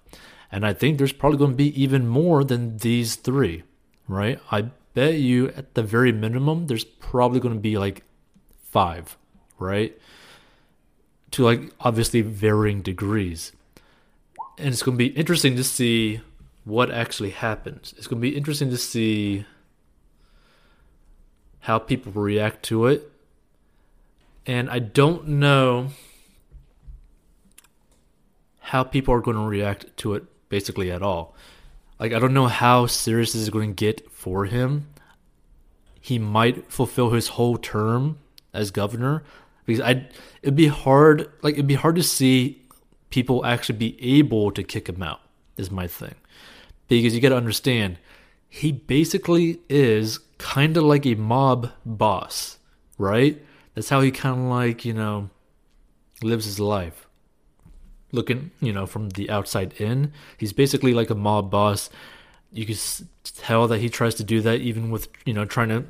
And 0.50 0.66
I 0.66 0.72
think 0.72 0.98
there's 0.98 1.12
probably 1.12 1.38
going 1.38 1.52
to 1.52 1.56
be 1.56 1.80
even 1.80 2.08
more 2.08 2.42
than 2.42 2.78
these 2.78 3.14
three, 3.14 3.62
right? 4.08 4.40
I 4.50 4.70
bet 4.94 5.14
you 5.14 5.48
at 5.50 5.75
the 5.75 5.82
very 5.82 6.10
minimum, 6.10 6.66
there's 6.66 6.84
probably 6.84 7.38
going 7.38 7.54
to 7.54 7.60
be 7.60 7.78
like 7.78 8.02
five, 8.62 9.16
right? 9.60 9.96
To 11.32 11.44
like 11.44 11.72
obviously 11.80 12.20
varying 12.20 12.82
degrees. 12.82 13.52
And 14.58 14.68
it's 14.68 14.82
going 14.82 14.96
to 14.96 15.04
be 15.04 15.16
interesting 15.16 15.54
to 15.56 15.64
see 15.64 16.20
what 16.64 16.90
actually 16.90 17.30
happens. 17.30 17.94
It's 17.96 18.08
going 18.08 18.20
to 18.20 18.28
be 18.28 18.36
interesting 18.36 18.70
to 18.70 18.78
see 18.78 19.44
how 21.66 21.80
people 21.80 22.12
react 22.12 22.62
to 22.62 22.87
it. 22.87 23.11
And 24.46 24.70
I 24.70 24.78
don't 24.78 25.26
know 25.26 25.88
how 28.61 28.85
people 28.85 29.12
are 29.12 29.20
going 29.20 29.37
to 29.37 29.42
react 29.42 29.85
to 29.96 30.14
it 30.14 30.23
basically 30.49 30.92
at 30.92 31.02
all. 31.02 31.35
Like, 31.99 32.12
I 32.12 32.20
don't 32.20 32.35
know 32.35 32.46
how 32.46 32.87
serious 32.87 33.32
this 33.32 33.42
is 33.42 33.50
going 33.50 33.70
to 33.70 33.75
get 33.75 34.08
for 34.12 34.44
him. 34.44 34.87
He 36.00 36.20
might 36.20 36.70
fulfill 36.70 37.11
his 37.11 37.28
whole 37.30 37.58
term 37.58 38.20
as 38.54 38.70
governor 38.70 39.25
because 39.64 39.80
I 39.80 40.06
it'd 40.42 40.54
be 40.54 40.68
hard 40.68 41.28
like 41.42 41.54
it'd 41.54 41.66
be 41.66 41.75
hard 41.75 41.96
to 41.96 42.02
see 42.04 42.62
people 43.11 43.44
actually 43.44 43.76
be 43.76 44.18
able 44.18 44.52
to 44.52 44.62
kick 44.62 44.88
him 44.88 45.02
out 45.02 45.20
is 45.56 45.73
my 45.73 45.88
thing 45.88 46.14
because 46.87 47.12
you 47.12 47.20
got 47.20 47.30
to 47.30 47.37
understand 47.37 47.99
he 48.48 48.72
basically 48.72 49.60
is 49.68 50.18
kind 50.38 50.76
of 50.76 50.84
like 50.84 51.06
a 51.06 51.14
mob 51.14 51.70
boss 51.84 52.58
right 52.98 53.42
that's 53.74 53.88
how 53.88 54.00
he 54.00 54.10
kind 54.10 54.38
of 54.38 54.46
like 54.46 54.84
you 54.84 54.92
know 54.92 55.30
lives 56.22 56.44
his 56.44 56.60
life 56.60 57.06
looking 58.12 58.50
you 58.60 58.72
know 58.72 58.86
from 58.86 59.10
the 59.10 59.28
outside 59.30 59.72
in 59.80 60.12
he's 60.38 60.52
basically 60.52 60.94
like 60.94 61.10
a 61.10 61.14
mob 61.14 61.50
boss 61.50 61.90
you 62.52 62.64
can 62.64 62.76
tell 63.24 63.66
that 63.68 63.80
he 63.80 63.88
tries 63.88 64.14
to 64.14 64.24
do 64.24 64.40
that 64.40 64.60
even 64.60 64.90
with 64.90 65.08
you 65.24 65.32
know 65.32 65.44
trying 65.44 65.68
to 65.68 65.84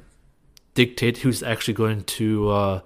dictate 0.76 1.18
who's 1.18 1.42
actually 1.42 1.75
going 1.75 2.04
to 2.04 2.48
uh, 2.50 2.80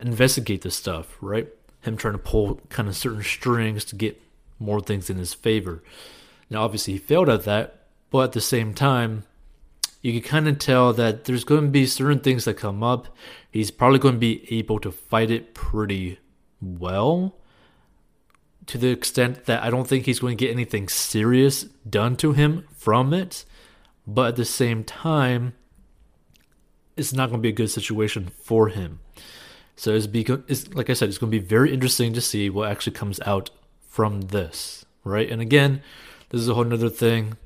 investigate 0.00 0.62
this 0.62 0.76
stuff, 0.76 1.16
right? 1.20 1.48
Him 1.80 1.96
trying 1.96 2.14
to 2.14 2.18
pull 2.18 2.60
kind 2.68 2.88
of 2.88 2.94
certain 2.94 3.24
strings 3.24 3.84
to 3.86 3.96
get 3.96 4.22
more 4.60 4.80
things 4.80 5.10
in 5.10 5.16
his 5.16 5.34
favor. 5.34 5.82
Now, 6.48 6.62
obviously, 6.62 6.92
he 6.92 6.98
failed 7.00 7.28
at 7.28 7.42
that, 7.44 7.81
but 8.12 8.24
at 8.24 8.32
the 8.32 8.40
same 8.40 8.74
time, 8.74 9.24
you 10.02 10.12
can 10.12 10.28
kind 10.28 10.48
of 10.48 10.58
tell 10.58 10.92
that 10.92 11.24
there's 11.24 11.44
going 11.44 11.64
to 11.64 11.70
be 11.70 11.86
certain 11.86 12.20
things 12.20 12.44
that 12.44 12.54
come 12.54 12.82
up. 12.82 13.08
He's 13.50 13.70
probably 13.70 13.98
going 13.98 14.14
to 14.14 14.20
be 14.20 14.46
able 14.56 14.78
to 14.80 14.92
fight 14.92 15.30
it 15.30 15.54
pretty 15.54 16.18
well 16.60 17.36
to 18.66 18.78
the 18.78 18.90
extent 18.90 19.46
that 19.46 19.62
I 19.62 19.70
don't 19.70 19.88
think 19.88 20.04
he's 20.04 20.20
going 20.20 20.36
to 20.36 20.44
get 20.44 20.52
anything 20.52 20.88
serious 20.88 21.62
done 21.88 22.16
to 22.16 22.32
him 22.32 22.66
from 22.76 23.14
it. 23.14 23.44
But 24.06 24.28
at 24.28 24.36
the 24.36 24.44
same 24.44 24.84
time, 24.84 25.54
it's 26.96 27.12
not 27.12 27.30
going 27.30 27.40
to 27.40 27.42
be 27.42 27.48
a 27.48 27.52
good 27.52 27.70
situation 27.70 28.30
for 28.42 28.68
him. 28.68 29.00
So 29.76 29.94
it's, 29.94 30.06
it's 30.48 30.74
like 30.74 30.90
I 30.90 30.92
said, 30.92 31.08
it's 31.08 31.18
going 31.18 31.32
to 31.32 31.40
be 31.40 31.44
very 31.44 31.72
interesting 31.72 32.12
to 32.12 32.20
see 32.20 32.50
what 32.50 32.70
actually 32.70 32.92
comes 32.92 33.20
out 33.24 33.50
from 33.88 34.22
this, 34.22 34.84
right? 35.02 35.30
And 35.30 35.40
again, 35.40 35.82
this 36.28 36.40
is 36.40 36.48
a 36.48 36.54
whole 36.54 36.72
other 36.72 36.90
thing. 36.90 37.36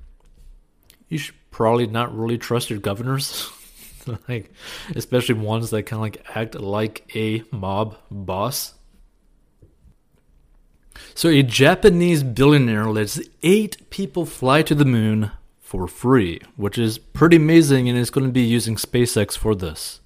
You 1.08 1.18
should 1.18 1.34
probably 1.50 1.86
not 1.86 2.16
really 2.16 2.38
trust 2.38 2.70
your 2.70 2.78
governors, 2.78 3.50
like 4.28 4.52
especially 4.94 5.36
ones 5.36 5.70
that 5.70 5.84
kind 5.84 5.98
of 5.98 6.02
like 6.02 6.36
act 6.36 6.54
like 6.54 7.16
a 7.16 7.42
mob 7.50 7.96
boss. 8.10 8.74
So 11.14 11.28
a 11.28 11.42
Japanese 11.42 12.22
billionaire 12.22 12.86
lets 12.86 13.20
eight 13.42 13.90
people 13.90 14.26
fly 14.26 14.62
to 14.62 14.74
the 14.74 14.84
moon 14.84 15.30
for 15.66 15.88
free, 15.88 16.40
which 16.54 16.78
is 16.78 16.96
pretty 16.96 17.36
amazing, 17.36 17.88
and 17.88 17.98
is 17.98 18.10
going 18.10 18.24
to 18.24 18.32
be 18.32 18.42
using 18.42 18.76
SpaceX 18.76 19.36
for 19.36 19.52
this. 19.52 20.00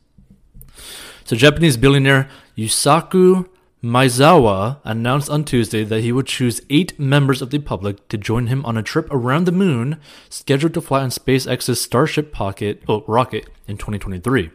So, 1.24 1.36
Japanese 1.36 1.76
billionaire 1.76 2.30
Yusaku 2.56 3.46
Maezawa 3.82 4.78
announced 4.84 5.30
on 5.30 5.44
Tuesday 5.44 5.84
that 5.84 6.02
he 6.02 6.12
would 6.12 6.26
choose 6.26 6.60
eight 6.68 6.98
members 6.98 7.40
of 7.40 7.50
the 7.50 7.58
public 7.58 8.06
to 8.08 8.18
join 8.18 8.48
him 8.48 8.64
on 8.66 8.76
a 8.76 8.82
trip 8.82 9.08
around 9.10 9.44
the 9.44 9.52
moon, 9.52 9.98
scheduled 10.28 10.74
to 10.74 10.80
fly 10.80 11.02
on 11.02 11.08
SpaceX's 11.08 11.80
Starship 11.80 12.30
pocket, 12.30 12.82
oh, 12.88 13.04
rocket 13.06 13.48
in 13.66 13.78
2023. 13.78 14.50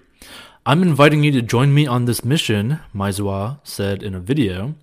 I'm 0.65 0.83
inviting 0.83 1.23
you 1.23 1.31
to 1.31 1.41
join 1.41 1.73
me 1.73 1.87
on 1.87 2.05
this 2.05 2.23
mission, 2.23 2.79
Maezawa 2.93 3.59
said 3.63 4.03
in 4.03 4.13
a 4.13 4.19
video. 4.19 4.75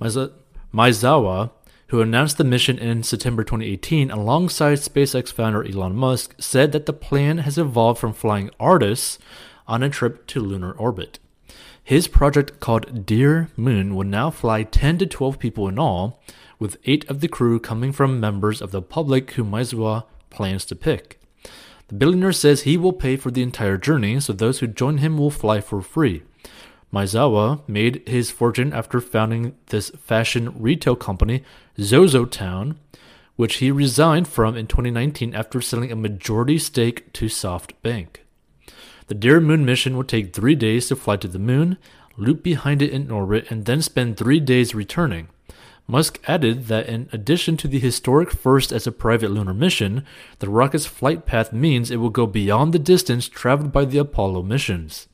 Maezawa 0.00 1.50
who 1.88 2.00
announced 2.00 2.36
the 2.36 2.44
mission 2.44 2.78
in 2.78 3.02
September 3.02 3.44
2018 3.44 4.10
alongside 4.10 4.78
SpaceX 4.78 5.32
founder 5.32 5.64
Elon 5.64 5.94
Musk, 5.94 6.34
said 6.38 6.72
that 6.72 6.86
the 6.86 6.92
plan 6.92 7.38
has 7.38 7.58
evolved 7.58 8.00
from 8.00 8.12
flying 8.12 8.50
artists 8.58 9.18
on 9.68 9.82
a 9.82 9.88
trip 9.88 10.26
to 10.26 10.40
lunar 10.40 10.72
orbit. 10.72 11.18
His 11.86 12.08
project 12.08 12.58
called 12.58 13.06
Dear 13.06 13.48
Moon 13.56 13.94
will 13.94 14.08
now 14.08 14.28
fly 14.28 14.64
10 14.64 14.98
to 14.98 15.06
12 15.06 15.38
people 15.38 15.68
in 15.68 15.78
all, 15.78 16.20
with 16.58 16.78
8 16.84 17.08
of 17.08 17.20
the 17.20 17.28
crew 17.28 17.60
coming 17.60 17.92
from 17.92 18.18
members 18.18 18.60
of 18.60 18.72
the 18.72 18.82
public 18.82 19.30
who 19.30 19.44
Maezawa 19.44 20.02
plans 20.28 20.64
to 20.64 20.74
pick. 20.74 21.20
The 21.86 21.94
billionaire 21.94 22.32
says 22.32 22.62
he 22.62 22.76
will 22.76 22.92
pay 22.92 23.14
for 23.14 23.30
the 23.30 23.44
entire 23.44 23.76
journey, 23.76 24.18
so 24.18 24.32
those 24.32 24.58
who 24.58 24.66
join 24.66 24.98
him 24.98 25.16
will 25.16 25.30
fly 25.30 25.60
for 25.60 25.80
free. 25.80 26.24
Maezawa 26.92 27.60
made 27.68 28.02
his 28.08 28.32
fortune 28.32 28.72
after 28.72 29.00
founding 29.00 29.54
this 29.66 29.90
fashion 29.90 30.60
retail 30.60 30.96
company, 30.96 31.44
ZoZoTown, 31.78 32.74
which 33.36 33.58
he 33.58 33.70
resigned 33.70 34.26
from 34.26 34.56
in 34.56 34.66
2019 34.66 35.36
after 35.36 35.60
selling 35.60 35.92
a 35.92 35.96
majority 35.96 36.58
stake 36.58 37.12
to 37.12 37.26
SoftBank. 37.26 38.25
The 39.08 39.14
Dear 39.14 39.40
Moon 39.40 39.64
mission 39.64 39.96
would 39.96 40.08
take 40.08 40.32
three 40.32 40.56
days 40.56 40.88
to 40.88 40.96
fly 40.96 41.16
to 41.18 41.28
the 41.28 41.38
moon, 41.38 41.78
loop 42.16 42.42
behind 42.42 42.82
it 42.82 42.90
in 42.90 43.10
orbit, 43.10 43.46
and 43.50 43.64
then 43.64 43.80
spend 43.80 44.16
three 44.16 44.40
days 44.40 44.74
returning. 44.74 45.28
Musk 45.86 46.18
added 46.26 46.66
that 46.66 46.88
in 46.88 47.08
addition 47.12 47.56
to 47.58 47.68
the 47.68 47.78
historic 47.78 48.32
first 48.32 48.72
as 48.72 48.84
a 48.84 48.92
private 48.92 49.30
lunar 49.30 49.54
mission, 49.54 50.04
the 50.40 50.50
rocket's 50.50 50.86
flight 50.86 51.24
path 51.24 51.52
means 51.52 51.90
it 51.90 51.98
will 51.98 52.10
go 52.10 52.26
beyond 52.26 52.72
the 52.72 52.78
distance 52.80 53.28
traveled 53.28 53.70
by 53.70 53.84
the 53.84 53.98
Apollo 53.98 54.42
missions. 54.42 55.06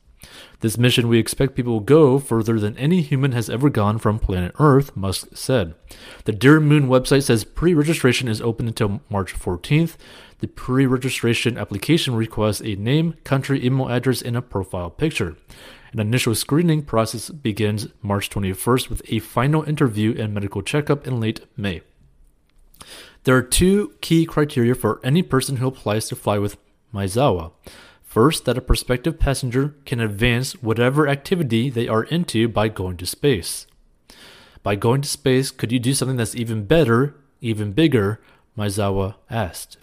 This 0.61 0.77
mission 0.77 1.07
we 1.07 1.19
expect 1.19 1.55
people 1.55 1.73
will 1.73 1.79
go 1.81 2.17
further 2.17 2.59
than 2.59 2.77
any 2.77 3.01
human 3.01 3.33
has 3.33 3.49
ever 3.49 3.69
gone 3.69 3.99
from 3.99 4.17
planet 4.17 4.55
Earth, 4.57 4.95
Musk 4.95 5.35
said. 5.35 5.75
The 6.23 6.31
Dear 6.31 6.59
Moon 6.59 6.87
website 6.87 7.23
says 7.23 7.43
pre 7.43 7.73
registration 7.73 8.27
is 8.27 8.41
open 8.41 8.67
until 8.67 9.01
March 9.09 9.35
14th. 9.35 9.97
The 10.43 10.49
pre 10.49 10.85
registration 10.85 11.57
application 11.57 12.15
requests 12.15 12.61
a 12.65 12.75
name, 12.75 13.15
country, 13.23 13.65
email 13.65 13.87
address, 13.87 14.21
and 14.21 14.35
a 14.35 14.41
profile 14.41 14.89
picture. 14.89 15.37
An 15.93 16.01
initial 16.01 16.35
screening 16.35 16.83
process 16.83 17.29
begins 17.29 17.87
March 18.01 18.29
21st 18.29 18.89
with 18.89 19.01
a 19.07 19.19
final 19.19 19.63
interview 19.63 20.13
and 20.19 20.33
medical 20.33 20.61
checkup 20.61 21.07
in 21.07 21.21
late 21.21 21.39
May. 21.55 21.79
There 23.23 23.37
are 23.37 23.41
two 23.41 23.93
key 24.01 24.25
criteria 24.25 24.75
for 24.75 24.99
any 25.01 25.23
person 25.23 25.55
who 25.55 25.67
applies 25.67 26.09
to 26.09 26.15
fly 26.17 26.39
with 26.39 26.57
Maezawa. 26.93 27.53
First, 28.03 28.43
that 28.43 28.57
a 28.57 28.61
prospective 28.61 29.17
passenger 29.17 29.75
can 29.85 30.01
advance 30.01 30.61
whatever 30.61 31.07
activity 31.07 31.69
they 31.69 31.87
are 31.87 32.03
into 32.03 32.49
by 32.49 32.67
going 32.67 32.97
to 32.97 33.05
space. 33.05 33.65
By 34.61 34.75
going 34.75 35.03
to 35.03 35.07
space, 35.07 35.51
could 35.51 35.71
you 35.71 35.79
do 35.79 35.93
something 35.93 36.17
that's 36.17 36.35
even 36.35 36.65
better, 36.65 37.15
even 37.39 37.71
bigger? 37.71 38.19
Maezawa 38.57 39.15
asked. 39.29 39.77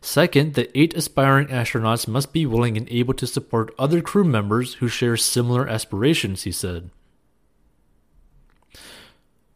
Second, 0.00 0.54
the 0.54 0.78
eight 0.78 0.94
aspiring 0.94 1.48
astronauts 1.48 2.08
must 2.08 2.32
be 2.32 2.46
willing 2.46 2.76
and 2.76 2.90
able 2.90 3.14
to 3.14 3.26
support 3.26 3.74
other 3.78 4.00
crew 4.00 4.24
members 4.24 4.74
who 4.74 4.88
share 4.88 5.16
similar 5.16 5.68
aspirations, 5.68 6.42
he 6.42 6.52
said. 6.52 6.90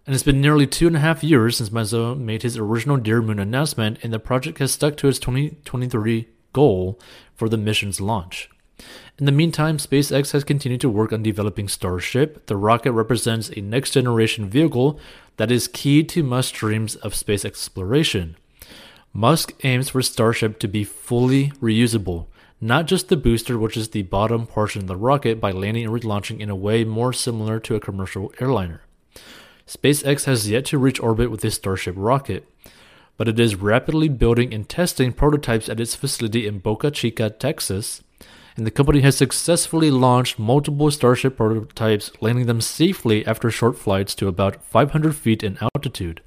And 0.04 0.14
it's 0.14 0.24
been 0.24 0.40
nearly 0.40 0.66
two 0.66 0.88
and 0.88 0.96
a 0.96 1.00
half 1.00 1.22
years 1.22 1.58
since 1.58 1.70
Maezawa 1.70 2.18
made 2.18 2.42
his 2.42 2.58
original 2.58 2.96
Dear 2.96 3.22
Moon 3.22 3.38
announcement, 3.38 3.98
and 4.02 4.12
the 4.12 4.18
project 4.18 4.58
has 4.58 4.72
stuck 4.72 4.96
to 4.96 5.08
its 5.08 5.20
2023 5.20 6.28
goal 6.52 6.98
for 7.34 7.48
the 7.48 7.56
mission's 7.56 8.00
launch. 8.00 8.50
In 9.18 9.26
the 9.26 9.32
meantime, 9.32 9.76
SpaceX 9.76 10.32
has 10.32 10.42
continued 10.42 10.80
to 10.80 10.88
work 10.88 11.12
on 11.12 11.22
developing 11.22 11.68
Starship. 11.68 12.46
The 12.46 12.56
rocket 12.56 12.92
represents 12.92 13.50
a 13.50 13.60
next 13.60 13.92
generation 13.92 14.48
vehicle 14.48 14.98
that 15.36 15.52
is 15.52 15.68
key 15.68 16.02
to 16.04 16.24
Musk's 16.24 16.58
dreams 16.58 16.96
of 16.96 17.14
space 17.14 17.44
exploration. 17.44 18.36
Musk 19.14 19.52
aims 19.62 19.90
for 19.90 20.00
Starship 20.00 20.58
to 20.58 20.66
be 20.66 20.84
fully 20.84 21.50
reusable, 21.60 22.28
not 22.62 22.86
just 22.86 23.08
the 23.08 23.16
booster, 23.16 23.58
which 23.58 23.76
is 23.76 23.90
the 23.90 24.02
bottom 24.04 24.46
portion 24.46 24.80
of 24.80 24.88
the 24.88 24.96
rocket, 24.96 25.38
by 25.38 25.52
landing 25.52 25.84
and 25.84 25.92
relaunching 25.92 26.40
in 26.40 26.48
a 26.48 26.56
way 26.56 26.82
more 26.82 27.12
similar 27.12 27.60
to 27.60 27.74
a 27.74 27.80
commercial 27.80 28.32
airliner. 28.40 28.80
SpaceX 29.66 30.24
has 30.24 30.48
yet 30.48 30.64
to 30.64 30.78
reach 30.78 30.98
orbit 30.98 31.30
with 31.30 31.42
the 31.42 31.50
Starship 31.50 31.94
rocket, 31.98 32.48
but 33.18 33.28
it 33.28 33.38
is 33.38 33.54
rapidly 33.54 34.08
building 34.08 34.54
and 34.54 34.66
testing 34.66 35.12
prototypes 35.12 35.68
at 35.68 35.78
its 35.78 35.94
facility 35.94 36.46
in 36.46 36.58
Boca 36.60 36.90
Chica, 36.90 37.28
Texas, 37.28 38.02
and 38.56 38.66
the 38.66 38.70
company 38.70 39.00
has 39.00 39.16
successfully 39.16 39.90
launched 39.90 40.38
multiple 40.38 40.90
Starship 40.90 41.36
prototypes, 41.36 42.10
landing 42.22 42.46
them 42.46 42.62
safely 42.62 43.26
after 43.26 43.50
short 43.50 43.76
flights 43.76 44.14
to 44.14 44.26
about 44.26 44.64
500 44.64 45.14
feet 45.14 45.42
in 45.42 45.58
altitude. 45.60 46.22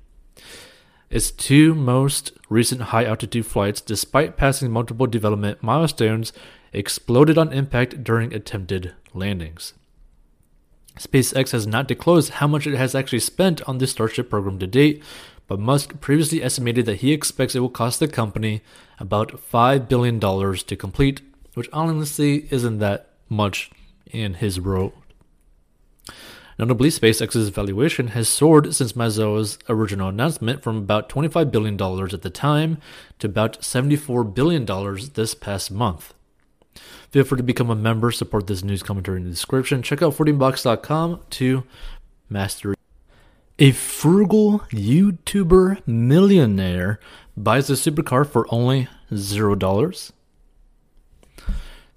Its 1.10 1.32
two 1.32 1.76
most 1.76 2.32
recent 2.50 2.82
high 2.82 3.06
altitude 3.06 3.46
flights, 3.46 3.82
despite 3.82 4.38
passing 4.38 4.72
multiple 4.72 5.08
development 5.08 5.62
milestones, 5.62 6.34
exploded 6.74 7.38
on 7.38 7.54
impact 7.54 8.04
during 8.04 8.34
attempted 8.34 8.94
landings. 9.14 9.74
SpaceX 10.98 11.52
has 11.52 11.68
not 11.68 11.88
disclosed 11.88 12.32
how 12.32 12.48
much 12.48 12.66
it 12.66 12.76
has 12.76 12.96
actually 12.96 13.20
spent 13.20 13.62
on 13.68 13.78
the 13.78 13.88
Starship 13.88 14.30
program 14.30 14.60
to 14.60 14.68
date, 14.68 15.04
but 15.48 15.60
Musk 15.60 16.00
previously 16.02 16.42
estimated 16.42 16.86
that 16.86 16.98
he 16.98 17.12
expects 17.12 17.56
it 17.56 17.60
will 17.60 17.70
cost 17.70 18.00
the 18.00 18.08
company 18.08 18.62
about 19.00 19.32
$5 19.52 19.88
billion 19.88 20.20
to 20.20 20.76
complete, 20.76 21.22
which 21.54 21.70
honestly 21.72 22.48
isn't 22.50 22.80
that 22.80 23.10
much 23.30 23.70
in 24.08 24.36
his 24.36 24.60
world. 24.60 24.94
Notably, 26.58 26.90
SpaceX's 26.90 27.50
valuation 27.50 28.10
has 28.10 28.30
soared 28.30 28.74
since 28.74 28.94
Mazo's 28.94 29.60
original 29.68 30.08
announcement 30.08 30.64
from 30.64 30.78
about 30.78 31.10
$25 31.10 31.52
billion 31.52 31.74
at 32.14 32.22
the 32.22 32.30
time 32.30 32.78
to 33.20 33.28
about 33.28 33.60
$74 33.62 34.34
billion 34.34 34.66
this 35.14 35.36
past 35.36 35.70
month. 35.70 36.14
Feel 37.12 37.24
free 37.24 37.38
to 37.38 37.44
become 37.44 37.70
a 37.70 37.76
member, 37.76 38.12
support 38.12 38.48
this 38.48 38.64
news 38.64 38.84
commentary 38.84 39.18
in 39.18 39.26
the 39.26 39.30
description. 39.30 39.82
Check 39.82 40.02
out 40.02 40.14
14box.com 40.14 41.22
to 41.32 41.64
master. 42.30 42.76
A 43.60 43.72
frugal 43.72 44.60
YouTuber 44.72 45.86
millionaire 45.88 47.00
buys 47.38 47.70
a 47.70 47.74
supercar 47.74 48.28
for 48.28 48.46
only 48.50 48.90
$0. 49.12 50.12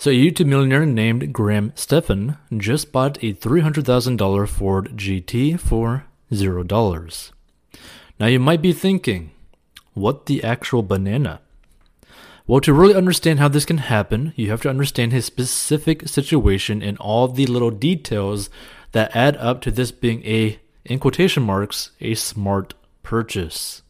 So, 0.00 0.12
a 0.12 0.14
YouTube 0.14 0.47
millionaire 0.47 0.87
named 0.87 1.33
Graham 1.33 1.73
Stephan 1.75 2.37
just 2.57 2.93
bought 2.93 3.17
a 3.17 3.35
$300,000 3.35 4.49
Ford 4.49 4.93
GT 4.95 5.59
for 5.59 6.05
$0. 6.31 7.33
Now, 8.21 8.26
you 8.26 8.38
might 8.38 8.62
be 8.62 8.73
thinking, 8.73 9.33
what 9.95 10.26
the 10.26 10.45
actual 10.45 10.85
banana? 10.85 11.40
Well, 12.47 12.61
to 12.61 12.73
really 12.73 12.95
understand 12.95 13.40
how 13.40 13.49
this 13.49 13.64
can 13.64 13.78
happen, 13.78 14.35
you 14.37 14.50
have 14.50 14.62
to 14.62 14.71
understand 14.71 15.11
his 15.12 15.25
specific 15.25 16.07
situation 16.09 16.81
and 16.81 16.97
all 16.99 17.26
the 17.26 17.47
little 17.47 17.73
details 17.73 18.50
that 18.93 19.17
add 19.17 19.37
up 19.38 19.61
to 19.62 19.73
this 19.73 19.90
being 19.90 20.25
a, 20.25 20.61
in 20.85 21.00
quotation 21.00 21.43
marks, 21.43 21.90
a 22.00 22.14
smart 22.14 22.75
purchase. 23.02 23.83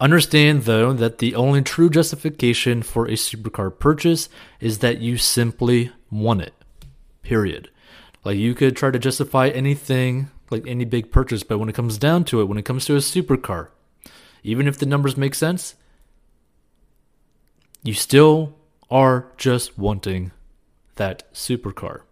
Understand, 0.00 0.62
though, 0.62 0.92
that 0.92 1.18
the 1.18 1.34
only 1.34 1.60
true 1.60 1.90
justification 1.90 2.82
for 2.82 3.06
a 3.06 3.12
supercar 3.12 3.76
purchase 3.76 4.28
is 4.60 4.78
that 4.78 5.00
you 5.00 5.16
simply 5.16 5.90
want 6.10 6.42
it. 6.42 6.54
Period. 7.22 7.68
Like, 8.24 8.36
you 8.36 8.54
could 8.54 8.76
try 8.76 8.92
to 8.92 8.98
justify 8.98 9.48
anything, 9.48 10.30
like 10.50 10.66
any 10.66 10.84
big 10.84 11.10
purchase, 11.10 11.42
but 11.42 11.58
when 11.58 11.68
it 11.68 11.74
comes 11.74 11.98
down 11.98 12.24
to 12.24 12.40
it, 12.40 12.44
when 12.44 12.58
it 12.58 12.64
comes 12.64 12.84
to 12.84 12.94
a 12.94 12.98
supercar, 12.98 13.68
even 14.44 14.68
if 14.68 14.78
the 14.78 14.86
numbers 14.86 15.16
make 15.16 15.34
sense, 15.34 15.74
you 17.82 17.94
still 17.94 18.56
are 18.90 19.32
just 19.36 19.78
wanting 19.78 20.30
that 20.94 21.32
supercar. 21.34 22.02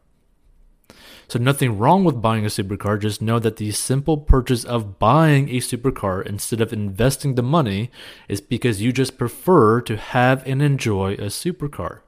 So, 1.28 1.40
nothing 1.40 1.76
wrong 1.76 2.04
with 2.04 2.22
buying 2.22 2.44
a 2.44 2.48
supercar, 2.48 3.00
just 3.00 3.20
know 3.20 3.40
that 3.40 3.56
the 3.56 3.72
simple 3.72 4.16
purchase 4.16 4.64
of 4.64 5.00
buying 5.00 5.48
a 5.48 5.58
supercar 5.58 6.24
instead 6.24 6.60
of 6.60 6.72
investing 6.72 7.34
the 7.34 7.42
money 7.42 7.90
is 8.28 8.40
because 8.40 8.80
you 8.80 8.92
just 8.92 9.18
prefer 9.18 9.80
to 9.80 9.96
have 9.96 10.46
and 10.46 10.62
enjoy 10.62 11.14
a 11.14 11.26
supercar. 11.26 12.00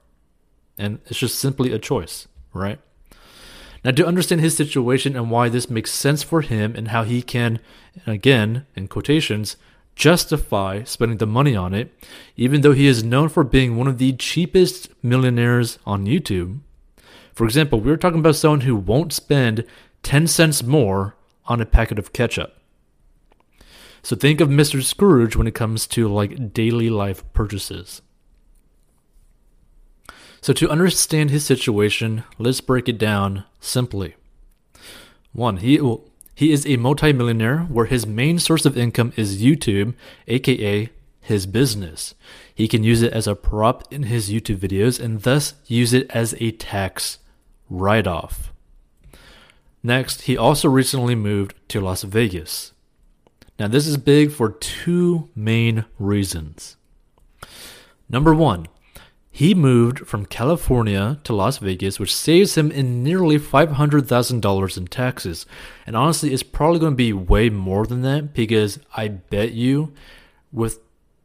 And 0.77 0.99
it's 1.07 1.19
just 1.19 1.37
simply 1.37 1.73
a 1.73 1.79
choice, 1.79 2.29
right? 2.53 2.79
Now, 3.83 3.91
to 3.91 4.07
understand 4.07 4.41
his 4.41 4.55
situation 4.55 5.15
and 5.15 5.29
why 5.29 5.49
this 5.49 5.69
makes 5.69 5.91
sense 5.91 6.23
for 6.23 6.41
him 6.41 6.73
and 6.75 6.89
how 6.89 7.03
he 7.03 7.21
can, 7.21 7.59
again, 8.07 8.65
in 8.75 8.87
quotations, 8.87 9.57
justify 9.95 10.83
spending 10.83 11.17
the 11.17 11.27
money 11.27 11.55
on 11.55 11.73
it, 11.73 11.93
even 12.37 12.61
though 12.61 12.71
he 12.71 12.87
is 12.87 13.03
known 13.03 13.27
for 13.27 13.43
being 13.43 13.75
one 13.75 13.87
of 13.87 13.97
the 13.97 14.13
cheapest 14.13 14.89
millionaires 15.03 15.77
on 15.85 16.05
YouTube, 16.05 16.59
for 17.33 17.45
example, 17.45 17.79
we 17.79 17.91
were 17.91 17.97
talking 17.97 18.19
about 18.19 18.35
someone 18.35 18.61
who 18.61 18.75
won't 18.75 19.13
spend 19.13 19.65
10 20.03 20.27
cents 20.27 20.63
more 20.63 21.15
on 21.45 21.61
a 21.61 21.65
packet 21.65 21.99
of 21.99 22.13
ketchup. 22.13 22.55
So 24.01 24.15
think 24.15 24.39
of 24.39 24.49
Mr. 24.49 24.81
Scrooge 24.81 25.35
when 25.35 25.47
it 25.47 25.55
comes 25.55 25.85
to 25.87 26.07
like 26.07 26.53
daily 26.53 26.89
life 26.89 27.23
purchases. 27.33 28.01
So 30.41 30.53
to 30.53 30.69
understand 30.69 31.29
his 31.29 31.45
situation, 31.45 32.23
let's 32.37 32.61
break 32.61 32.87
it 32.87 32.97
down 32.97 33.43
simply. 33.59 34.15
One, 35.33 35.57
he 35.57 35.81
he 36.33 36.53
is 36.53 36.65
a 36.65 36.77
multimillionaire 36.77 37.63
where 37.63 37.85
his 37.85 38.07
main 38.07 38.39
source 38.39 38.65
of 38.65 38.77
income 38.77 39.11
is 39.17 39.41
YouTube, 39.41 39.93
aka 40.27 40.89
his 41.21 41.45
business. 41.45 42.15
He 42.53 42.67
can 42.67 42.83
use 42.83 43.01
it 43.01 43.13
as 43.13 43.27
a 43.27 43.35
prop 43.35 43.91
in 43.93 44.03
his 44.03 44.29
YouTube 44.29 44.57
videos 44.57 44.99
and 44.99 45.21
thus 45.21 45.53
use 45.67 45.93
it 45.93 46.09
as 46.11 46.35
a 46.39 46.51
tax 46.51 47.19
write 47.69 48.07
off. 48.07 48.51
Next, 49.81 50.23
he 50.23 50.37
also 50.37 50.67
recently 50.67 51.15
moved 51.15 51.53
to 51.69 51.79
Las 51.79 52.03
Vegas. 52.03 52.73
Now, 53.57 53.67
this 53.67 53.87
is 53.87 53.97
big 53.97 54.31
for 54.31 54.51
two 54.51 55.29
main 55.35 55.85
reasons. 55.97 56.77
Number 58.09 58.33
one, 58.33 58.67
he 59.31 59.53
moved 59.53 59.99
from 59.99 60.25
California 60.25 61.19
to 61.23 61.33
Las 61.33 61.59
Vegas, 61.59 61.99
which 61.99 62.13
saves 62.13 62.57
him 62.57 62.71
in 62.71 63.03
nearly 63.03 63.37
$500,000 63.37 64.77
in 64.77 64.87
taxes. 64.87 65.45
And 65.85 65.95
honestly, 65.95 66.33
it's 66.33 66.43
probably 66.43 66.79
going 66.79 66.93
to 66.93 66.97
be 66.97 67.13
way 67.13 67.49
more 67.49 67.85
than 67.85 68.01
that 68.01 68.33
because 68.33 68.79
I 68.97 69.07
bet 69.07 69.53
you, 69.53 69.93
with 70.51 70.79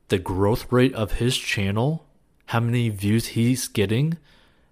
the 0.09 0.19
growth 0.19 0.71
rate 0.71 0.95
of 0.95 1.13
his 1.13 1.37
channel, 1.37 2.07
how 2.47 2.61
many 2.61 2.89
views 2.89 3.29
he's 3.29 3.69
getting, 3.69 4.19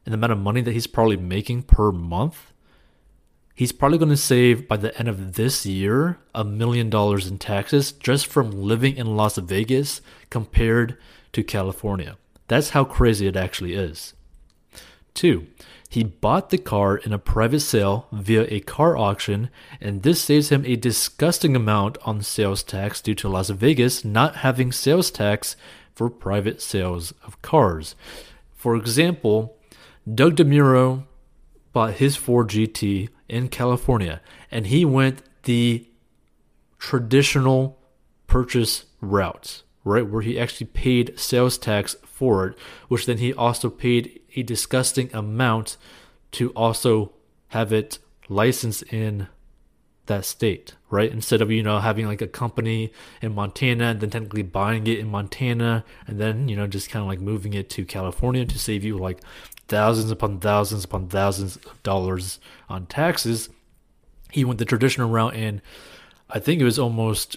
and 0.05 0.13
the 0.13 0.15
amount 0.15 0.33
of 0.33 0.39
money 0.39 0.61
that 0.61 0.73
he's 0.73 0.87
probably 0.87 1.17
making 1.17 1.63
per 1.63 1.93
month, 1.93 2.53
he's 3.55 3.73
probably 3.73 3.99
going 3.99 4.09
to 4.09 4.17
save 4.17 4.69
by 4.69 4.77
the 4.77 4.97
end 4.99 5.09
of 5.09 5.35
this 5.35 5.65
year 5.65 6.19
a 6.35 6.45
million 6.45 6.91
dollars 6.91 7.27
in 7.27 7.39
taxes 7.39 7.93
just 7.93 8.27
from 8.27 8.51
living 8.51 8.97
in 8.97 9.17
Las 9.17 9.37
Vegas 9.39 10.01
compared 10.31 10.97
to 11.33 11.43
California. 11.43 12.17
That's 12.49 12.71
how 12.71 12.85
crazy 12.85 13.27
it 13.27 13.37
actually 13.37 13.75
is. 13.75 14.15
Two, 15.15 15.47
he 15.89 16.05
bought 16.05 16.49
the 16.49 16.59
car 16.59 16.97
in 16.97 17.13
a 17.13 17.19
private 17.19 17.61
sale 17.61 18.07
via 18.13 18.47
a 18.49 18.61
car 18.61 18.97
auction, 18.97 19.51
and 19.81 20.03
this 20.03 20.23
saves 20.23 20.49
him 20.49 20.65
a 20.65 20.75
disgusting 20.77 21.55
amount 21.55 21.99
on 22.07 22.23
sales 22.23 22.63
tax 22.63 23.01
due 23.03 23.15
to 23.17 23.29
Las 23.29 23.51
Vegas 23.51 24.05
not 24.05 24.37
having 24.37 24.73
sales 24.73 25.11
tax 25.11 25.55
for 25.95 26.09
private 26.09 26.63
sales 26.63 27.13
of 27.25 27.41
cars. 27.43 27.95
For 28.55 28.75
example, 28.75 29.59
Doug 30.13 30.37
DeMuro 30.37 31.05
bought 31.75 31.95
his 31.95 32.17
Ford 32.17 32.49
GT 32.49 33.11
in 33.29 33.49
California, 33.49 34.23
and 34.51 34.69
he 34.69 34.87
went 34.87 35.23
the 35.43 35.87
traditional 36.79 37.79
purchase 38.27 38.87
route, 39.03 39.63
right, 39.85 40.09
where 40.09 40.23
he 40.23 40.41
actually 40.41 40.69
paid 40.69 41.19
sales 41.19 41.59
tax 41.59 41.97
for 42.05 42.47
it, 42.47 42.59
which 42.89 43.05
then 43.05 43.19
he 43.19 43.35
also 43.35 43.69
paid 43.69 44.22
a 44.37 44.43
disgusting 44.43 45.11
amount 45.15 45.77
to 46.33 46.51
also 46.51 47.13
have 47.49 47.73
it 47.73 47.99
licensed 48.29 48.83
in 48.85 49.29
that 50.07 50.25
state, 50.25 50.75
right? 50.91 51.13
Instead 51.13 51.41
of, 51.41 51.51
you 51.51 51.63
know, 51.63 51.79
having 51.79 52.07
like 52.07 52.21
a 52.21 52.27
company 52.27 52.93
in 53.21 53.35
Montana 53.35 53.87
and 53.87 54.01
then 54.01 54.11
technically 54.11 54.43
buying 54.43 54.87
it 54.87 54.99
in 54.99 55.09
Montana 55.09 55.85
and 56.07 56.19
then, 56.19 56.49
you 56.49 56.57
know, 56.57 56.67
just 56.67 56.91
kind 56.91 57.03
of 57.03 57.09
like 57.09 57.21
moving 57.21 57.55
it 57.55 57.71
to 57.71 57.85
California 57.85 58.45
to 58.45 58.59
save 58.59 58.85
you 58.85 58.99
like 58.99 59.21
thousands 59.69 60.11
upon 60.11 60.41
thousands 60.41 60.85
upon 60.85 61.09
thousands 61.09 61.57
of 61.57 61.83
dollars 61.83 62.41
on 62.69 62.87
taxes. 62.87 63.49
He 64.31 64.45
went 64.45 64.59
the 64.59 64.65
traditional 64.65 65.09
route 65.09 65.35
and 65.35 65.63
I 66.29 66.39
think 66.41 66.61
it 66.61 66.65
was 66.65 66.79
almost 66.79 67.37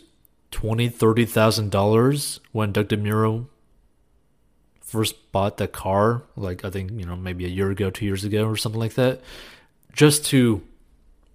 twenty, 0.49 0.89
thirty 0.89 1.25
thousand 1.25 1.69
dollars 1.69 2.39
when 2.51 2.71
Doug 2.71 2.87
DeMuro 2.87 3.47
first 4.95 5.31
bought 5.33 5.57
the 5.57 5.67
car, 5.67 6.23
like 6.37 6.63
I 6.63 6.69
think, 6.69 6.91
you 6.91 7.05
know, 7.05 7.17
maybe 7.17 7.45
a 7.45 7.49
year 7.49 7.69
ago, 7.69 7.89
two 7.89 8.05
years 8.05 8.23
ago 8.23 8.45
or 8.45 8.55
something 8.55 8.79
like 8.79 8.93
that, 8.93 9.21
just 9.91 10.25
to 10.27 10.61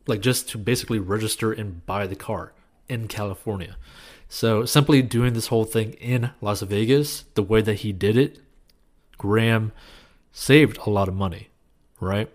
like 0.06 0.20
just 0.20 0.48
to 0.50 0.58
basically 0.58 0.98
register 0.98 1.52
and 1.52 1.84
buy 1.84 2.06
the 2.06 2.16
car 2.16 2.52
in 2.88 3.06
California. 3.06 3.76
So 4.28 4.64
simply 4.64 5.02
doing 5.02 5.34
this 5.34 5.48
whole 5.48 5.64
thing 5.64 5.92
in 5.94 6.30
Las 6.40 6.62
Vegas, 6.62 7.24
the 7.34 7.42
way 7.42 7.60
that 7.60 7.80
he 7.80 7.92
did 7.92 8.16
it, 8.16 8.38
Graham 9.18 9.72
saved 10.32 10.78
a 10.78 10.90
lot 10.90 11.08
of 11.08 11.14
money, 11.14 11.50
right? 12.00 12.30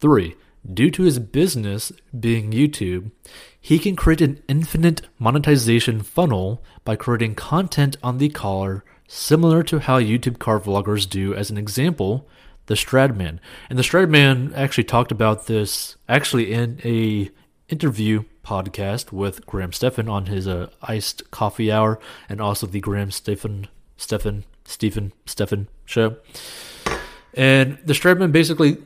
Three, 0.00 0.36
due 0.70 0.90
to 0.90 1.04
his 1.04 1.18
business 1.18 1.92
being 2.18 2.52
YouTube, 2.52 3.10
he 3.58 3.78
can 3.78 3.96
create 3.96 4.20
an 4.20 4.42
infinite 4.48 5.02
monetization 5.18 6.02
funnel 6.02 6.62
by 6.84 6.96
creating 6.96 7.36
content 7.36 7.96
on 8.02 8.18
the 8.18 8.28
car 8.28 8.84
similar 9.06 9.62
to 9.64 9.80
how 9.80 10.00
YouTube 10.00 10.38
car 10.38 10.60
vloggers 10.60 11.08
do 11.08 11.34
as 11.34 11.50
an 11.50 11.58
example, 11.58 12.28
the 12.66 12.74
Stradman. 12.74 13.38
And 13.68 13.78
the 13.78 13.82
Stradman 13.82 14.54
actually 14.56 14.84
talked 14.84 15.12
about 15.12 15.46
this 15.46 15.96
actually 16.08 16.52
in 16.52 16.80
a 16.84 17.30
interview 17.68 18.24
podcast 18.44 19.12
with 19.12 19.46
Graham 19.46 19.72
Stephan 19.72 20.08
on 20.08 20.26
his 20.26 20.46
uh, 20.46 20.68
iced 20.82 21.30
coffee 21.30 21.72
hour 21.72 21.98
and 22.28 22.40
also 22.40 22.66
the 22.66 22.80
Graham 22.80 23.10
Stephan 23.10 23.68
Stephan 23.96 24.44
Stephen 24.64 25.12
Stephan 25.26 25.68
show. 25.84 26.16
And 27.32 27.78
the 27.84 27.94
Stradman 27.94 28.32
basically 28.32 28.76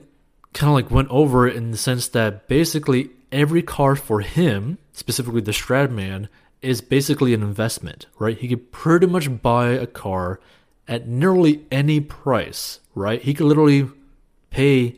kind 0.55 0.71
of 0.71 0.75
like 0.75 0.91
went 0.91 1.09
over 1.11 1.47
it 1.47 1.57
in 1.57 1.71
the 1.71 1.77
sense 1.77 2.09
that 2.09 2.49
basically 2.49 3.11
every 3.31 3.63
car 3.63 3.95
for 3.95 4.21
him, 4.21 4.79
specifically 4.93 5.41
the 5.41 5.53
Stradman, 5.53 6.29
is 6.61 6.81
basically 6.81 7.35
an 7.35 7.43
investment, 7.43 8.07
right? 8.19 8.39
He 8.39 8.49
could 8.49 8.73
pretty 8.73 9.07
much 9.07 9.43
buy 9.43 9.69
a 9.69 9.87
car 9.87 10.41
at 10.87 11.07
nearly 11.07 11.65
any 11.71 12.01
price, 12.01 12.81
right? 12.95 13.23
He 13.23 13.35
could 13.35 13.47
literally 13.47 13.89
pay 14.51 14.97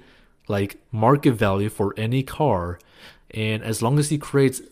like 0.49 0.79
market 0.91 1.33
value 1.33 1.69
for 1.69 1.95
any 1.97 2.23
car. 2.23 2.79
And 3.31 3.63
as 3.63 3.83
long 3.83 3.99
as 3.99 4.09
he 4.09 4.19
creates 4.19 4.63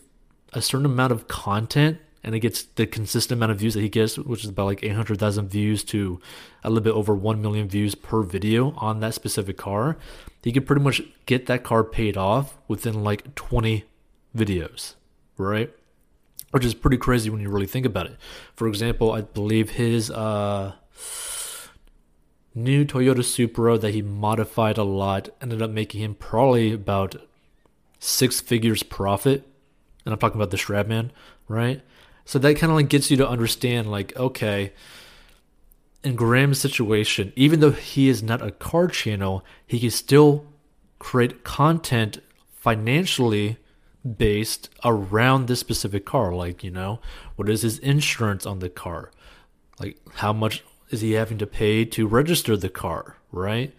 a 0.53 0.61
certain 0.61 0.85
amount 0.85 1.11
of 1.11 1.27
content 1.27 1.99
and 2.23 2.35
it 2.35 2.39
gets 2.39 2.63
the 2.63 2.85
consistent 2.85 3.37
amount 3.37 3.51
of 3.51 3.59
views 3.59 3.75
that 3.75 3.81
he 3.81 3.89
gets, 3.89 4.17
which 4.17 4.43
is 4.43 4.49
about 4.49 4.65
like 4.65 4.83
800,000 4.83 5.47
views 5.47 5.83
to 5.85 6.19
a 6.63 6.69
little 6.69 6.83
bit 6.83 6.93
over 6.93 7.13
1 7.13 7.41
million 7.41 7.67
views 7.67 7.95
per 7.95 8.21
video 8.23 8.71
on 8.77 8.99
that 8.99 9.13
specific 9.13 9.57
car, 9.57 9.97
he 10.43 10.51
could 10.51 10.65
pretty 10.65 10.81
much 10.81 11.01
get 11.25 11.45
that 11.45 11.63
car 11.63 11.83
paid 11.83 12.17
off 12.17 12.57
within 12.67 13.03
like 13.03 13.35
20 13.35 13.85
videos, 14.35 14.95
right? 15.37 15.71
Which 16.51 16.65
is 16.65 16.73
pretty 16.73 16.97
crazy 16.97 17.29
when 17.29 17.41
you 17.41 17.49
really 17.49 17.67
think 17.67 17.85
about 17.85 18.07
it. 18.07 18.17
For 18.55 18.67
example, 18.67 19.11
I 19.11 19.21
believe 19.21 19.71
his 19.71 20.09
uh, 20.09 20.73
new 22.55 22.85
Toyota 22.85 23.23
Supra 23.23 23.77
that 23.77 23.93
he 23.93 24.01
modified 24.01 24.77
a 24.77 24.83
lot 24.83 25.29
ended 25.41 25.61
up 25.61 25.69
making 25.69 26.01
him 26.01 26.15
probably 26.15 26.73
about 26.73 27.15
six 27.99 28.41
figures 28.41 28.81
profit. 28.81 29.47
And 30.05 30.13
I'm 30.13 30.19
talking 30.19 30.37
about 30.37 30.49
the 30.49 30.57
Stradman, 30.57 31.11
right? 31.47 31.81
So 32.25 32.39
that 32.39 32.57
kind 32.57 32.71
of 32.71 32.77
like 32.77 32.89
gets 32.89 33.11
you 33.11 33.17
to 33.17 33.29
understand, 33.29 33.91
like, 33.91 34.15
okay, 34.17 34.73
in 36.03 36.15
Graham's 36.15 36.59
situation, 36.59 37.33
even 37.35 37.59
though 37.59 37.71
he 37.71 38.07
is 38.07 38.23
not 38.23 38.41
a 38.41 38.51
car 38.51 38.87
channel, 38.87 39.45
he 39.67 39.79
can 39.79 39.91
still 39.91 40.45
create 40.97 41.43
content 41.43 42.21
financially 42.51 43.57
based 44.17 44.69
around 44.83 45.47
this 45.47 45.59
specific 45.59 46.05
car. 46.05 46.33
Like, 46.33 46.63
you 46.63 46.71
know, 46.71 46.99
what 47.35 47.49
is 47.49 47.61
his 47.61 47.79
insurance 47.79 48.45
on 48.45 48.59
the 48.59 48.69
car? 48.69 49.11
Like, 49.79 49.97
how 50.15 50.33
much 50.33 50.63
is 50.89 51.01
he 51.01 51.13
having 51.13 51.37
to 51.37 51.47
pay 51.47 51.85
to 51.85 52.07
register 52.07 52.57
the 52.57 52.69
car, 52.69 53.17
right? 53.31 53.73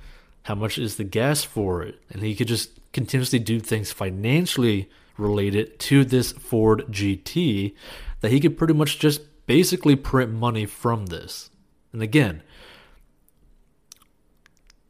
How 0.45 0.55
much 0.55 0.79
is 0.79 0.97
the 0.97 1.05
gas 1.05 1.43
for 1.45 1.83
it? 1.83 2.01
And 2.11 2.23
he 2.23 2.35
could 2.35 2.49
just 2.49 2.71
continuously 2.93 3.39
do 3.39 3.61
things 3.61 3.93
financially 3.93 4.89
related 5.17 5.79
to 5.79 6.05
this 6.05 6.33
Ford 6.33 6.85
GT 6.91 7.75
that 8.21 8.31
he 8.31 8.41
could 8.41 8.57
pretty 8.57 8.75
much 8.75 8.99
just 8.99 9.23
basically 9.47 9.97
print 9.97 10.33
money 10.33 10.67
from 10.67 11.07
this. 11.07 11.51
And 11.93 12.03
again, 12.03 12.43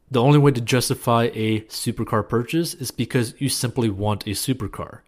the 0.09 0.21
only 0.21 0.37
way 0.37 0.51
to 0.51 0.61
justify 0.61 1.29
a 1.33 1.61
supercar 1.61 2.27
purchase 2.27 2.73
is 2.73 2.91
because 2.91 3.33
you 3.39 3.49
simply 3.49 3.89
want 3.89 4.27
a 4.27 4.31
supercar. 4.31 4.99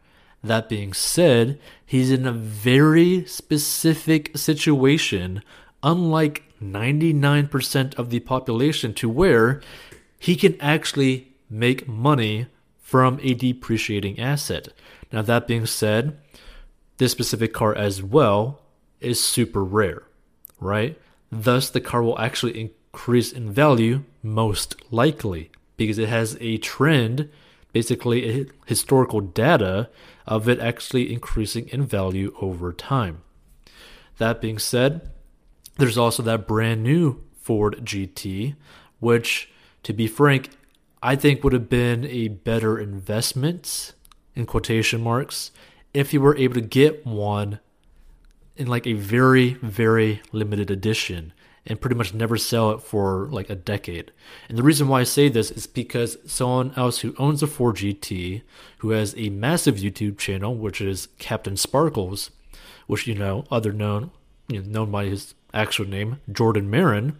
That 0.43 0.67
being 0.67 0.93
said, 0.93 1.59
he's 1.85 2.11
in 2.11 2.27
a 2.27 2.33
very 2.33 3.25
specific 3.25 4.37
situation, 4.37 5.41
unlike 5.81 6.43
99% 6.61 7.95
of 7.95 8.09
the 8.09 8.19
population, 8.19 8.93
to 8.95 9.07
where 9.07 9.61
he 10.19 10.35
can 10.35 10.59
actually 10.59 11.29
make 11.49 11.87
money 11.87 12.47
from 12.81 13.19
a 13.21 13.33
depreciating 13.33 14.19
asset. 14.19 14.67
Now, 15.11 15.21
that 15.21 15.47
being 15.47 15.65
said, 15.65 16.17
this 16.97 17.11
specific 17.11 17.53
car 17.53 17.73
as 17.75 18.03
well 18.03 18.61
is 18.99 19.23
super 19.23 19.63
rare, 19.63 20.03
right? 20.59 20.99
Thus, 21.31 21.69
the 21.69 21.81
car 21.81 22.03
will 22.03 22.19
actually 22.19 22.59
increase 22.93 23.31
in 23.31 23.51
value 23.51 24.03
most 24.21 24.75
likely 24.91 25.51
because 25.77 25.97
it 25.97 26.09
has 26.09 26.37
a 26.39 26.57
trend, 26.57 27.29
basically 27.73 28.49
historical 28.65 29.19
data 29.19 29.89
of 30.25 30.47
it 30.47 30.59
actually 30.59 31.11
increasing 31.11 31.67
in 31.69 31.85
value 31.85 32.33
over 32.39 32.71
time. 32.71 33.21
That 34.19 34.39
being 34.39 34.59
said, 34.59 35.09
there's 35.77 35.97
also 35.97 36.23
that 36.23 36.47
brand 36.47 36.83
new 36.83 37.23
Ford 37.35 37.81
GT, 37.83 38.55
which, 38.99 39.51
to 39.81 39.91
be 39.91 40.07
frank, 40.07 40.51
I 41.01 41.17
think 41.17 41.43
would 41.43 41.51
have 41.51 41.69
been 41.69 42.05
a 42.05 42.29
better 42.29 42.79
investment 42.79 43.93
in 44.35 44.45
quotation 44.45 45.01
marks 45.01 45.51
if 45.93 46.13
you 46.13 46.21
were 46.21 46.37
able 46.37 46.55
to 46.55 46.61
get 46.61 47.05
one 47.05 47.59
in 48.55 48.67
like 48.67 48.87
a 48.87 48.93
very, 48.93 49.55
very 49.55 50.21
limited 50.31 50.71
edition 50.71 51.33
and 51.65 51.79
pretty 51.79 51.95
much 51.95 52.13
never 52.13 52.37
sell 52.37 52.71
it 52.71 52.81
for 52.81 53.27
like 53.31 53.49
a 53.49 53.55
decade. 53.55 54.11
And 54.49 54.57
the 54.57 54.63
reason 54.63 54.87
why 54.87 55.01
I 55.01 55.03
say 55.03 55.29
this 55.29 55.49
is 55.51 55.65
because 55.65 56.17
someone 56.25 56.73
else 56.75 56.99
who 56.99 57.15
owns 57.17 57.41
a 57.41 57.47
Ford 57.47 57.77
GT, 57.77 58.41
who 58.79 58.89
has 58.89 59.15
a 59.17 59.29
massive 59.29 59.75
YouTube 59.75 60.17
channel, 60.17 60.55
which 60.55 60.81
is 60.81 61.07
Captain 61.19 61.55
Sparklez, 61.55 62.29
which 62.87 63.07
you 63.07 63.15
know, 63.15 63.45
other 63.49 63.71
known, 63.71 64.11
you 64.47 64.61
know, 64.61 64.69
known 64.69 64.91
by 64.91 65.05
his 65.05 65.35
actual 65.53 65.87
name, 65.87 66.19
Jordan 66.31 66.69
Maron, 66.69 67.17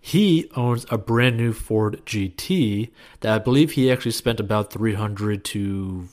he 0.00 0.50
owns 0.54 0.84
a 0.90 0.98
brand 0.98 1.36
new 1.36 1.52
Ford 1.52 2.02
GT 2.04 2.90
that 3.20 3.34
I 3.34 3.38
believe 3.38 3.72
he 3.72 3.90
actually 3.90 4.12
spent 4.12 4.40
about 4.40 4.70
300 4.72 5.44
to 5.46 6.08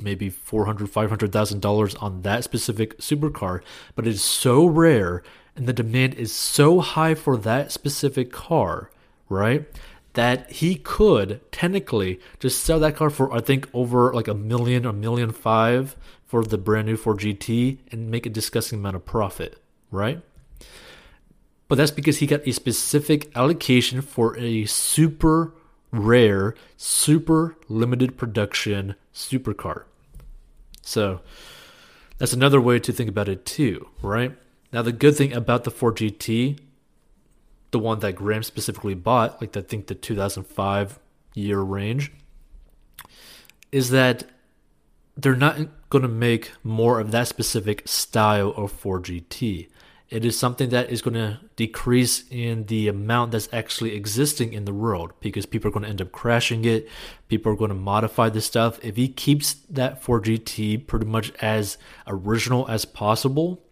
maybe 0.00 0.28
400 0.28 0.90
500000 0.90 1.60
dollars 1.60 1.94
on 1.96 2.22
that 2.22 2.44
specific 2.44 2.98
supercar 2.98 3.60
but 3.94 4.06
it 4.06 4.10
is 4.10 4.22
so 4.22 4.66
rare 4.66 5.22
and 5.56 5.66
the 5.66 5.72
demand 5.72 6.14
is 6.14 6.32
so 6.32 6.80
high 6.80 7.14
for 7.14 7.36
that 7.36 7.72
specific 7.72 8.32
car 8.32 8.90
right 9.28 9.66
that 10.14 10.50
he 10.52 10.76
could 10.76 11.40
technically 11.50 12.20
just 12.38 12.62
sell 12.62 12.78
that 12.80 12.96
car 12.96 13.10
for 13.10 13.32
i 13.32 13.40
think 13.40 13.68
over 13.72 14.12
like 14.12 14.28
a 14.28 14.34
million 14.34 14.84
a 14.84 14.92
million 14.92 15.30
five 15.32 15.96
for 16.24 16.42
the 16.42 16.58
brand 16.58 16.86
new 16.86 16.96
Ford 16.96 17.18
GT 17.18 17.78
and 17.92 18.10
make 18.10 18.26
a 18.26 18.30
disgusting 18.30 18.80
amount 18.80 18.96
of 18.96 19.04
profit 19.04 19.60
right 19.90 20.20
but 21.68 21.76
that's 21.76 21.90
because 21.90 22.18
he 22.18 22.26
got 22.26 22.46
a 22.46 22.52
specific 22.52 23.34
allocation 23.36 24.00
for 24.02 24.36
a 24.36 24.64
super 24.64 25.54
rare 25.90 26.54
super 26.76 27.56
limited 27.68 28.16
production 28.16 28.96
supercar 29.14 29.84
so 30.82 31.20
that's 32.18 32.32
another 32.32 32.60
way 32.60 32.78
to 32.78 32.92
think 32.92 33.08
about 33.08 33.28
it 33.28 33.44
too, 33.44 33.88
right? 34.02 34.32
Now 34.74 34.82
the 34.82 34.90
good 34.90 35.16
thing 35.16 35.32
about 35.32 35.62
the 35.62 35.70
Ford 35.70 35.98
GT, 35.98 36.58
the 37.70 37.78
one 37.78 38.00
that 38.00 38.16
Graham 38.16 38.42
specifically 38.42 38.94
bought, 38.94 39.40
like 39.40 39.56
I 39.56 39.60
think 39.60 39.86
the 39.86 39.94
2005 39.94 40.98
year 41.36 41.60
range, 41.60 42.10
is 43.70 43.90
that 43.90 44.24
they're 45.16 45.36
not 45.36 45.58
going 45.90 46.02
to 46.02 46.08
make 46.08 46.50
more 46.64 46.98
of 46.98 47.12
that 47.12 47.28
specific 47.28 47.86
style 47.86 48.52
of 48.56 48.72
Ford 48.72 49.04
GT. 49.04 49.68
It 50.10 50.24
is 50.24 50.36
something 50.36 50.70
that 50.70 50.90
is 50.90 51.02
going 51.02 51.14
to 51.14 51.38
decrease 51.54 52.24
in 52.28 52.66
the 52.66 52.88
amount 52.88 53.30
that's 53.30 53.48
actually 53.52 53.94
existing 53.94 54.54
in 54.54 54.64
the 54.64 54.74
world 54.74 55.12
because 55.20 55.46
people 55.46 55.68
are 55.68 55.72
going 55.72 55.84
to 55.84 55.88
end 55.88 56.02
up 56.02 56.10
crashing 56.10 56.64
it. 56.64 56.88
People 57.28 57.52
are 57.52 57.56
going 57.56 57.68
to 57.68 57.76
modify 57.76 58.28
the 58.28 58.40
stuff. 58.40 58.80
If 58.82 58.96
he 58.96 59.06
keeps 59.06 59.54
that 59.70 60.02
Ford 60.02 60.24
GT 60.24 60.84
pretty 60.84 61.06
much 61.06 61.30
as 61.40 61.78
original 62.08 62.66
as 62.68 62.84
possible 62.84 63.64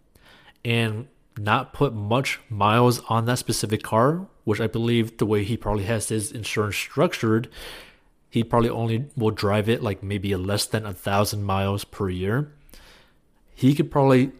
and 0.63 1.07
not 1.37 1.73
put 1.73 1.93
much 1.93 2.39
miles 2.49 3.01
on 3.09 3.25
that 3.25 3.39
specific 3.39 3.83
car, 3.83 4.27
which 4.43 4.61
I 4.61 4.67
believe 4.67 5.17
the 5.17 5.25
way 5.25 5.43
he 5.43 5.57
probably 5.57 5.85
has 5.85 6.09
his 6.09 6.31
insurance 6.31 6.75
structured, 6.75 7.49
he 8.29 8.43
probably 8.43 8.69
only 8.69 9.05
will 9.15 9.31
drive 9.31 9.69
it 9.69 9.83
like 9.83 10.03
maybe 10.03 10.35
less 10.35 10.65
than 10.65 10.85
a 10.85 10.93
thousand 10.93 11.43
miles 11.43 11.83
per 11.83 12.09
year. 12.09 12.51
He 13.53 13.75
could 13.75 13.91
probably 13.91 14.31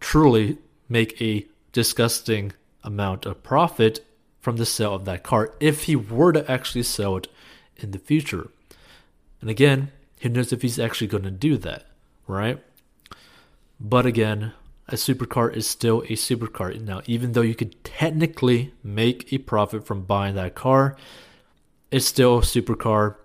truly 0.00 0.58
make 0.88 1.20
a 1.20 1.46
disgusting 1.72 2.52
amount 2.82 3.26
of 3.26 3.42
profit 3.42 4.04
from 4.40 4.56
the 4.56 4.66
sale 4.66 4.94
of 4.94 5.04
that 5.04 5.22
car 5.22 5.52
if 5.60 5.84
he 5.84 5.96
were 5.96 6.32
to 6.32 6.50
actually 6.50 6.82
sell 6.82 7.16
it 7.16 7.28
in 7.76 7.90
the 7.90 7.98
future. 7.98 8.48
And 9.40 9.50
again, 9.50 9.90
who 10.20 10.28
knows 10.28 10.52
if 10.52 10.62
he's 10.62 10.78
actually 10.78 11.08
going 11.08 11.24
to 11.24 11.30
do 11.30 11.56
that, 11.58 11.86
right? 12.26 12.62
But 13.78 14.06
again, 14.06 14.52
a 14.88 14.94
supercar 14.94 15.54
is 15.54 15.66
still 15.66 16.02
a 16.02 16.12
supercar. 16.12 16.80
Now, 16.80 17.02
even 17.06 17.32
though 17.32 17.42
you 17.42 17.54
could 17.54 17.82
technically 17.84 18.72
make 18.84 19.32
a 19.32 19.38
profit 19.38 19.84
from 19.84 20.04
buying 20.04 20.36
that 20.36 20.54
car, 20.54 20.96
it's 21.90 22.06
still 22.06 22.38
a 22.38 22.42
supercar. 22.42 23.16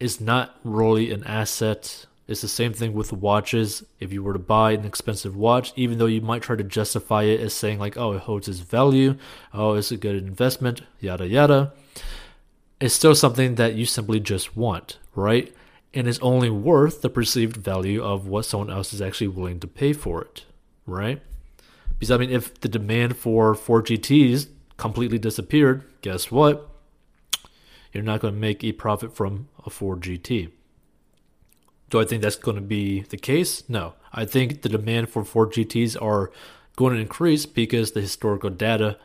It's 0.00 0.20
not 0.20 0.58
really 0.64 1.12
an 1.12 1.24
asset. 1.24 2.06
It's 2.26 2.40
the 2.40 2.48
same 2.48 2.72
thing 2.72 2.94
with 2.94 3.12
watches. 3.12 3.84
If 4.00 4.12
you 4.12 4.22
were 4.22 4.32
to 4.32 4.38
buy 4.38 4.72
an 4.72 4.84
expensive 4.84 5.36
watch, 5.36 5.72
even 5.76 5.98
though 5.98 6.06
you 6.06 6.22
might 6.22 6.42
try 6.42 6.56
to 6.56 6.64
justify 6.64 7.24
it 7.24 7.40
as 7.40 7.52
saying, 7.52 7.78
like, 7.78 7.96
oh, 7.96 8.12
it 8.12 8.22
holds 8.22 8.48
its 8.48 8.60
value, 8.60 9.16
oh, 9.52 9.74
it's 9.74 9.92
a 9.92 9.96
good 9.96 10.16
investment, 10.16 10.80
yada, 10.98 11.28
yada, 11.28 11.72
it's 12.80 12.94
still 12.94 13.14
something 13.14 13.54
that 13.56 13.74
you 13.74 13.86
simply 13.86 14.18
just 14.18 14.56
want, 14.56 14.98
right? 15.14 15.54
And 15.94 16.08
it's 16.08 16.18
only 16.18 16.50
worth 16.50 17.00
the 17.00 17.08
perceived 17.08 17.56
value 17.56 18.02
of 18.02 18.26
what 18.26 18.44
someone 18.44 18.70
else 18.70 18.92
is 18.92 19.00
actually 19.00 19.28
willing 19.28 19.60
to 19.60 19.66
pay 19.66 19.92
for 19.92 20.22
it 20.22 20.45
right? 20.86 21.20
Because 21.98 22.10
I 22.10 22.16
mean, 22.16 22.30
if 22.30 22.60
the 22.60 22.68
demand 22.68 23.16
for 23.16 23.54
Ford 23.54 23.86
GTs 23.86 24.48
completely 24.76 25.18
disappeared, 25.18 25.84
guess 26.02 26.30
what? 26.30 26.68
You're 27.92 28.04
not 28.04 28.20
going 28.20 28.34
to 28.34 28.40
make 28.40 28.62
a 28.62 28.72
profit 28.72 29.16
from 29.16 29.48
a 29.64 29.70
Ford 29.70 30.02
GT. 30.02 30.50
Do 31.88 32.00
I 32.00 32.04
think 32.04 32.22
that's 32.22 32.36
going 32.36 32.56
to 32.56 32.62
be 32.62 33.02
the 33.02 33.16
case? 33.16 33.68
No. 33.68 33.94
I 34.12 34.24
think 34.24 34.62
the 34.62 34.68
demand 34.68 35.08
for 35.08 35.24
Ford 35.24 35.52
GTs 35.52 36.00
are 36.02 36.30
going 36.76 36.94
to 36.94 37.00
increase 37.00 37.46
because 37.46 37.92
the 37.92 38.00
historical 38.00 38.50
data 38.50 38.98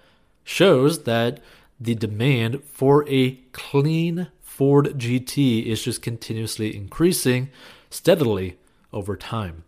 shows 0.44 1.04
that 1.04 1.39
the 1.80 1.96
demand 1.96 2.63
for 2.63 3.08
a 3.08 3.36
clean 3.54 4.28
Ford 4.41 4.98
GT 4.98 5.65
is 5.65 5.84
just 5.84 6.02
continuously 6.02 6.76
increasing 6.76 7.50
steadily 7.89 8.58
over 8.91 9.15
time. 9.15 9.63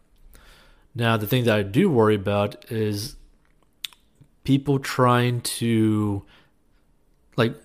Now, 0.96 1.18
the 1.18 1.28
thing 1.28 1.46
that 1.46 1.58
I 1.58 1.64
do 1.64 1.90
worry 1.90 2.16
about 2.16 2.72
is 2.72 3.16
people 4.44 4.80
trying 4.80 5.42
to, 5.42 6.24
like, 7.36 7.56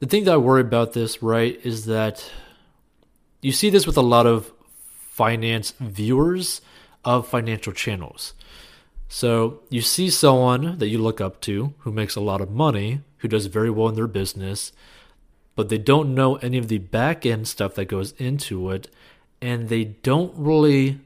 the 0.00 0.06
thing 0.06 0.24
that 0.24 0.34
I 0.34 0.36
worry 0.36 0.60
about 0.60 0.92
this, 0.92 1.22
right, 1.22 1.58
is 1.64 1.86
that 1.86 2.30
you 3.40 3.52
see 3.52 3.70
this 3.70 3.86
with 3.86 3.96
a 3.96 4.02
lot 4.02 4.26
of 4.26 4.52
finance 5.14 5.72
viewers 5.80 6.60
of 7.04 7.26
financial 7.26 7.72
channels. 7.72 8.34
So 9.08 9.60
you 9.70 9.80
see 9.80 10.10
someone 10.10 10.78
that 10.78 10.88
you 10.88 10.98
look 10.98 11.20
up 11.20 11.40
to 11.42 11.72
who 11.78 11.92
makes 11.92 12.16
a 12.16 12.20
lot 12.20 12.40
of 12.40 12.50
money, 12.50 13.00
who 13.18 13.28
does 13.28 13.46
very 13.46 13.70
well 13.70 13.88
in 13.88 13.94
their 13.94 14.06
business, 14.06 14.72
but 15.54 15.68
they 15.68 15.78
don't 15.78 16.14
know 16.14 16.36
any 16.36 16.58
of 16.58 16.68
the 16.68 16.78
back 16.78 17.24
end 17.24 17.46
stuff 17.46 17.74
that 17.76 17.84
goes 17.84 18.12
into 18.18 18.70
it, 18.70 18.88
and 19.40 19.68
they 19.68 19.84
don't 19.84 20.34
really 20.36 20.98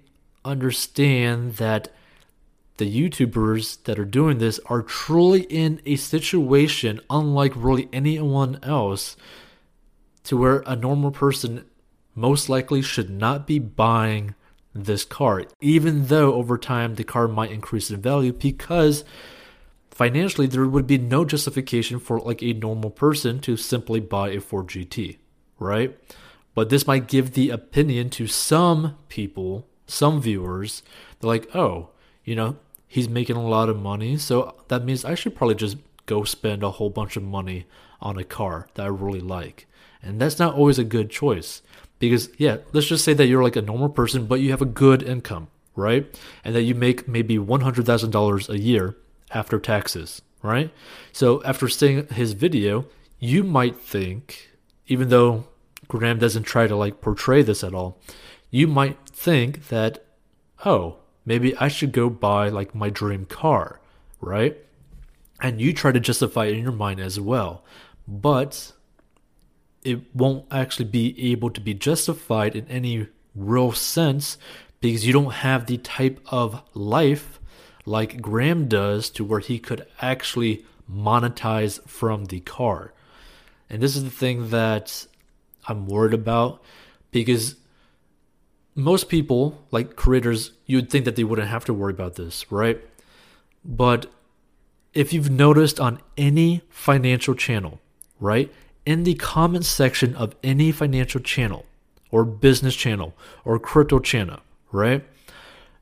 understand 0.45 1.55
that 1.55 1.89
the 2.79 3.09
YouTubers 3.09 3.83
that 3.85 3.99
are 3.99 4.05
doing 4.05 4.39
this 4.39 4.61
are 4.67 4.83
truly 4.83 5.43
in 5.43 5.81
a 5.85 5.97
situation 5.97 7.01
unlike 7.11 7.53
really 7.57 7.89
anyone 7.93 8.59
else 8.63 9.17
to 10.25 10.37
where 10.37 10.63
a 10.67 10.77
normal 10.77 11.11
person 11.11 11.65
most 12.15 12.49
likely 12.49 12.83
should 12.83 13.11
not 13.11 13.47
be 13.47 13.59
buying 13.59 14.35
this 14.75 15.05
car, 15.05 15.45
even 15.61 16.07
though 16.07 16.35
over 16.35 16.57
time 16.59 16.95
the 16.95 17.05
car 17.05 17.27
might 17.27 17.51
increase 17.51 17.91
in 17.91 18.01
value 18.01 18.33
because 18.33 19.05
financially 19.91 20.47
there 20.47 20.67
would 20.67 20.87
be 20.87 20.99
no 20.99 21.25
justification 21.25 21.99
for 21.99 22.21
like 22.21 22.43
a 22.43 22.53
normal 22.53 22.91
person 22.91 23.41
to 23.41 23.57
simply 23.57 24.01
buy 24.01 24.31
a 24.31 24.41
Ford 24.41 24.69
GT, 24.69 25.19
right? 25.59 25.99
But 26.55 26.71
this 26.71 26.87
might 26.87 27.09
give 27.09 27.33
the 27.33 27.51
opinion 27.51 28.11
to 28.11 28.27
some 28.27 28.97
people 29.09 29.67
some 29.89 30.21
viewers, 30.21 30.83
they're 31.19 31.29
like, 31.29 31.55
oh, 31.55 31.89
you 32.25 32.37
know, 32.37 32.57
he's 32.87 33.09
making 33.09 33.37
a 33.37 33.49
lot 33.49 33.69
of 33.69 33.81
money, 33.81 34.17
so 34.17 34.55
that 34.69 34.85
means 34.85 35.05
I 35.05 35.15
should 35.15 35.35
probably 35.35 35.57
just 35.57 35.77
go 36.07 36.25
spend 36.25 36.63
a 36.63 36.71
whole 36.71 36.91
bunch 36.91 37.17
of 37.17 37.23
money 37.23 37.67
on 38.01 38.17
a 38.17 38.25
car 38.25 38.69
that 38.75 38.85
I 38.85 38.89
really 38.89 39.21
like. 39.21 39.67
And 40.03 40.21
that's 40.21 40.39
not 40.39 40.55
always 40.55 40.79
a 40.79 40.85
good 40.85 41.11
choice. 41.11 41.63
Because, 41.99 42.31
yeah, 42.39 42.59
let's 42.73 42.87
just 42.87 43.05
say 43.05 43.13
that 43.15 43.27
you're 43.27 43.43
like 43.43 43.57
a 43.57 43.63
normal 43.63 43.89
person, 43.89 44.27
but 44.27 44.41
you 44.41 44.51
have 44.51 44.63
a 44.63 44.67
good 44.67 45.03
income, 45.03 45.49
right? 45.75 46.07
And 46.45 46.55
that 46.55 46.63
you 46.63 46.75
make 46.75 47.09
maybe 47.09 47.39
$100,000 47.39 48.49
a 48.49 48.59
year 48.59 48.97
after 49.33 49.59
taxes, 49.59 50.23
right? 50.43 50.71
So 51.13 51.43
after 51.43 51.69
seeing 51.69 52.07
his 52.07 52.35
video, 52.35 52.87
you 53.19 53.43
might 53.43 53.77
think, 53.77 54.51
even 54.87 55.09
though 55.09 55.49
Graham 55.89 56.19
doesn't 56.19 56.45
try 56.45 56.69
to 56.69 56.77
like 56.77 57.01
portray 57.01 57.43
this 57.43 57.65
at 57.65 57.75
all, 57.75 57.99
you 58.51 58.69
might 58.69 58.97
think 59.19 59.69
that, 59.69 60.05
oh, 60.65 60.97
maybe 61.27 61.57
I 61.57 61.69
should 61.69 61.93
go 61.93 62.09
buy 62.09 62.49
like 62.49 62.75
my 62.75 62.89
dream 62.89 63.25
car, 63.25 63.81
right? 64.21 64.57
And 65.41 65.61
you 65.61 65.73
try 65.73 65.93
to 65.93 66.01
justify 66.01 66.47
it 66.47 66.57
in 66.57 66.63
your 66.63 66.73
mind 66.73 67.01
as 67.01 67.19
well. 67.19 67.65
But 68.07 68.73
it 69.83 70.15
won't 70.15 70.47
actually 70.51 70.87
be 70.87 71.33
able 71.33 71.51
to 71.51 71.61
be 71.61 71.75
justified 71.75 72.55
in 72.55 72.67
any 72.69 73.09
real 73.35 73.73
sense 73.73 74.39
because 74.81 75.07
you 75.07 75.13
don't 75.13 75.33
have 75.33 75.67
the 75.67 75.79
type 75.79 76.21
of 76.29 76.63
life 76.75 77.41
like 77.85 78.21
Graham 78.21 78.69
does 78.69 79.11
to 79.11 79.25
where 79.25 79.41
he 79.41 79.59
could 79.59 79.87
actually 80.01 80.65
monetize 80.91 81.87
from 81.89 82.27
the 82.27 82.41
car. 82.41 82.93
And 83.69 83.83
this 83.83 83.97
is 83.97 84.05
the 84.05 84.11
thing 84.11 84.51
that 84.51 85.07
I'm 85.67 85.87
worried 85.87 86.15
about 86.15 86.63
because 87.11 87.57
most 88.79 89.09
people, 89.09 89.59
like 89.73 89.97
creators, 89.97 90.53
you'd 90.65 90.89
think 90.89 91.05
that 91.05 91.17
they 91.17 91.25
wouldn't 91.25 91.49
have 91.49 91.65
to 91.65 91.75
worry 91.75 91.93
about 91.93 92.15
this, 92.15 92.51
right? 92.51 92.81
But 93.65 94.07
if 94.95 95.13
you've 95.13 95.31
noticed 95.31 95.81
on 95.81 96.01
any 96.17 96.63
financial 96.71 97.35
channel, 97.35 97.81
right, 98.21 98.53
in 98.87 99.03
the 99.03 99.15
comment 99.15 99.65
section 99.65 100.15
of 100.15 100.37
any 100.45 100.71
financial 100.71 101.21
channel 101.21 101.67
or 102.13 102.25
business 102.25 102.77
channel 102.77 103.15
or 103.45 103.59
crypto 103.59 103.99
channel, 103.99 104.39
right, 104.71 105.05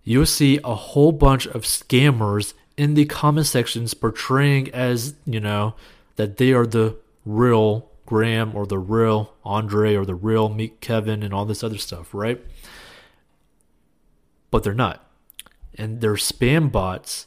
you'll 0.02 0.24
see 0.24 0.59
a 0.64 0.74
whole 0.74 1.12
bunch 1.12 1.46
of 1.48 1.62
scammers 1.64 2.54
in 2.78 2.94
the 2.94 3.04
comment 3.04 3.46
sections 3.46 3.92
portraying 3.92 4.72
as, 4.72 5.14
you 5.26 5.40
know, 5.40 5.74
that 6.16 6.38
they 6.38 6.52
are 6.52 6.66
the 6.66 6.96
real 7.26 7.90
Graham 8.06 8.54
or 8.54 8.66
the 8.66 8.78
real 8.78 9.35
Andre 9.44 9.96
or 9.96 10.06
the 10.06 10.14
real 10.14 10.48
Meet 10.48 10.80
Kevin 10.80 11.22
and 11.22 11.35
all 11.35 11.44
this 11.44 11.62
other 11.62 11.76
stuff, 11.76 12.14
right? 12.14 12.42
But 14.50 14.62
they're 14.62 14.74
not. 14.74 15.04
And 15.74 16.00
they're 16.00 16.14
spam 16.14 16.72
bots 16.72 17.26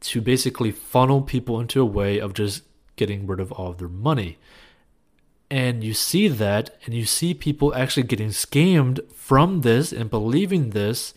to 0.00 0.20
basically 0.20 0.70
funnel 0.70 1.22
people 1.22 1.60
into 1.60 1.80
a 1.80 1.86
way 1.86 2.18
of 2.18 2.34
just 2.34 2.62
getting 2.96 3.26
rid 3.26 3.40
of 3.40 3.50
all 3.52 3.70
of 3.70 3.78
their 3.78 3.88
money. 3.88 4.38
And 5.50 5.82
you 5.82 5.94
see 5.94 6.28
that, 6.28 6.76
and 6.84 6.94
you 6.94 7.06
see 7.06 7.32
people 7.32 7.74
actually 7.74 8.02
getting 8.02 8.28
scammed 8.28 9.10
from 9.12 9.62
this 9.62 9.92
and 9.92 10.10
believing 10.10 10.70
this. 10.70 11.14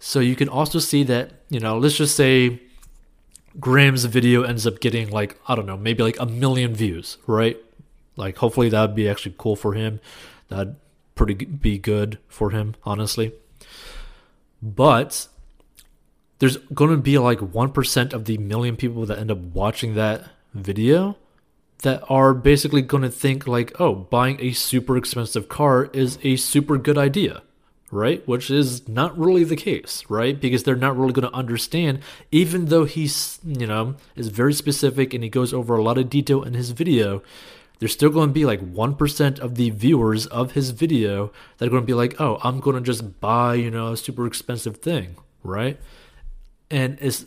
So 0.00 0.20
you 0.20 0.34
can 0.34 0.48
also 0.48 0.78
see 0.78 1.04
that, 1.04 1.32
you 1.48 1.60
know, 1.60 1.78
let's 1.78 1.96
just 1.96 2.16
say 2.16 2.60
Graham's 3.60 4.04
video 4.04 4.42
ends 4.42 4.66
up 4.66 4.80
getting 4.80 5.10
like, 5.10 5.40
I 5.46 5.54
don't 5.54 5.66
know, 5.66 5.76
maybe 5.76 6.02
like 6.02 6.18
a 6.18 6.26
million 6.26 6.74
views, 6.74 7.18
right? 7.26 7.56
Like, 8.16 8.36
hopefully 8.38 8.68
that 8.68 8.80
would 8.80 8.96
be 8.96 9.08
actually 9.08 9.34
cool 9.38 9.54
for 9.54 9.74
him. 9.74 10.00
That'd 10.48 10.74
pretty 11.14 11.34
be 11.34 11.78
good 11.78 12.18
for 12.28 12.50
him, 12.50 12.74
honestly. 12.84 13.32
But 14.62 15.28
there's 16.38 16.56
going 16.56 16.90
to 16.90 16.96
be 16.96 17.18
like 17.18 17.38
1% 17.38 18.12
of 18.12 18.24
the 18.24 18.38
million 18.38 18.76
people 18.76 19.06
that 19.06 19.18
end 19.18 19.30
up 19.30 19.38
watching 19.38 19.94
that 19.94 20.24
video 20.54 21.16
that 21.82 22.02
are 22.08 22.34
basically 22.34 22.82
going 22.82 23.02
to 23.04 23.10
think 23.10 23.46
like, 23.46 23.72
"Oh, 23.80 23.94
buying 23.94 24.38
a 24.40 24.52
super 24.52 24.96
expensive 24.96 25.48
car 25.48 25.84
is 25.92 26.18
a 26.22 26.36
super 26.36 26.76
good 26.76 26.98
idea." 26.98 27.42
Right? 27.90 28.26
Which 28.28 28.50
is 28.50 28.86
not 28.86 29.16
really 29.16 29.44
the 29.44 29.56
case, 29.56 30.04
right? 30.10 30.38
Because 30.38 30.64
they're 30.64 30.76
not 30.76 30.98
really 30.98 31.14
going 31.14 31.26
to 31.26 31.34
understand 31.34 32.00
even 32.30 32.66
though 32.66 32.84
he's, 32.84 33.38
you 33.42 33.66
know, 33.66 33.94
is 34.14 34.28
very 34.28 34.52
specific 34.52 35.14
and 35.14 35.24
he 35.24 35.30
goes 35.30 35.54
over 35.54 35.74
a 35.74 35.82
lot 35.82 35.96
of 35.96 36.10
detail 36.10 36.42
in 36.42 36.52
his 36.52 36.72
video 36.72 37.22
there's 37.78 37.92
still 37.92 38.10
going 38.10 38.28
to 38.28 38.32
be 38.32 38.44
like 38.44 38.60
1% 38.60 39.38
of 39.38 39.54
the 39.54 39.70
viewers 39.70 40.26
of 40.26 40.52
his 40.52 40.70
video 40.70 41.32
that 41.56 41.66
are 41.66 41.70
going 41.70 41.82
to 41.82 41.86
be 41.86 41.94
like, 41.94 42.20
oh, 42.20 42.38
I'm 42.42 42.60
going 42.60 42.76
to 42.76 42.82
just 42.82 43.20
buy, 43.20 43.54
you 43.54 43.70
know, 43.70 43.92
a 43.92 43.96
super 43.96 44.26
expensive 44.26 44.78
thing, 44.78 45.16
right? 45.42 45.78
And 46.70 46.98
it's, 47.00 47.26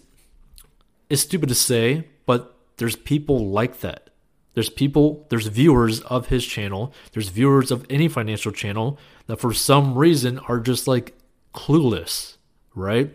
it's 1.10 1.22
stupid 1.22 1.50
to 1.50 1.56
say, 1.56 2.08
but 2.26 2.56
there's 2.78 2.96
people 2.96 3.50
like 3.50 3.80
that. 3.80 4.10
There's 4.54 4.70
people, 4.70 5.26
there's 5.30 5.48
viewers 5.48 6.02
of 6.02 6.28
his 6.28 6.46
channel, 6.46 6.94
there's 7.14 7.30
viewers 7.30 7.72
of 7.72 7.86
any 7.90 8.10
financial 8.10 8.52
channel 8.52 9.00
that 9.28 9.38
for 9.38 9.54
some 9.54 9.98
reason 9.98 10.40
are 10.40 10.60
just 10.60 10.88
like 10.88 11.18
clueless, 11.54 12.36
right? 12.76 13.10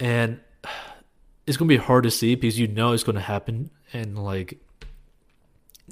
And 0.00 0.40
it's 1.46 1.56
going 1.56 1.68
to 1.68 1.78
be 1.78 1.82
hard 1.82 2.04
to 2.04 2.10
see 2.10 2.34
because 2.34 2.58
you 2.58 2.66
know 2.66 2.92
it's 2.92 3.04
going 3.04 3.14
to 3.14 3.22
happen 3.22 3.70
and 3.92 4.18
like 4.18 4.58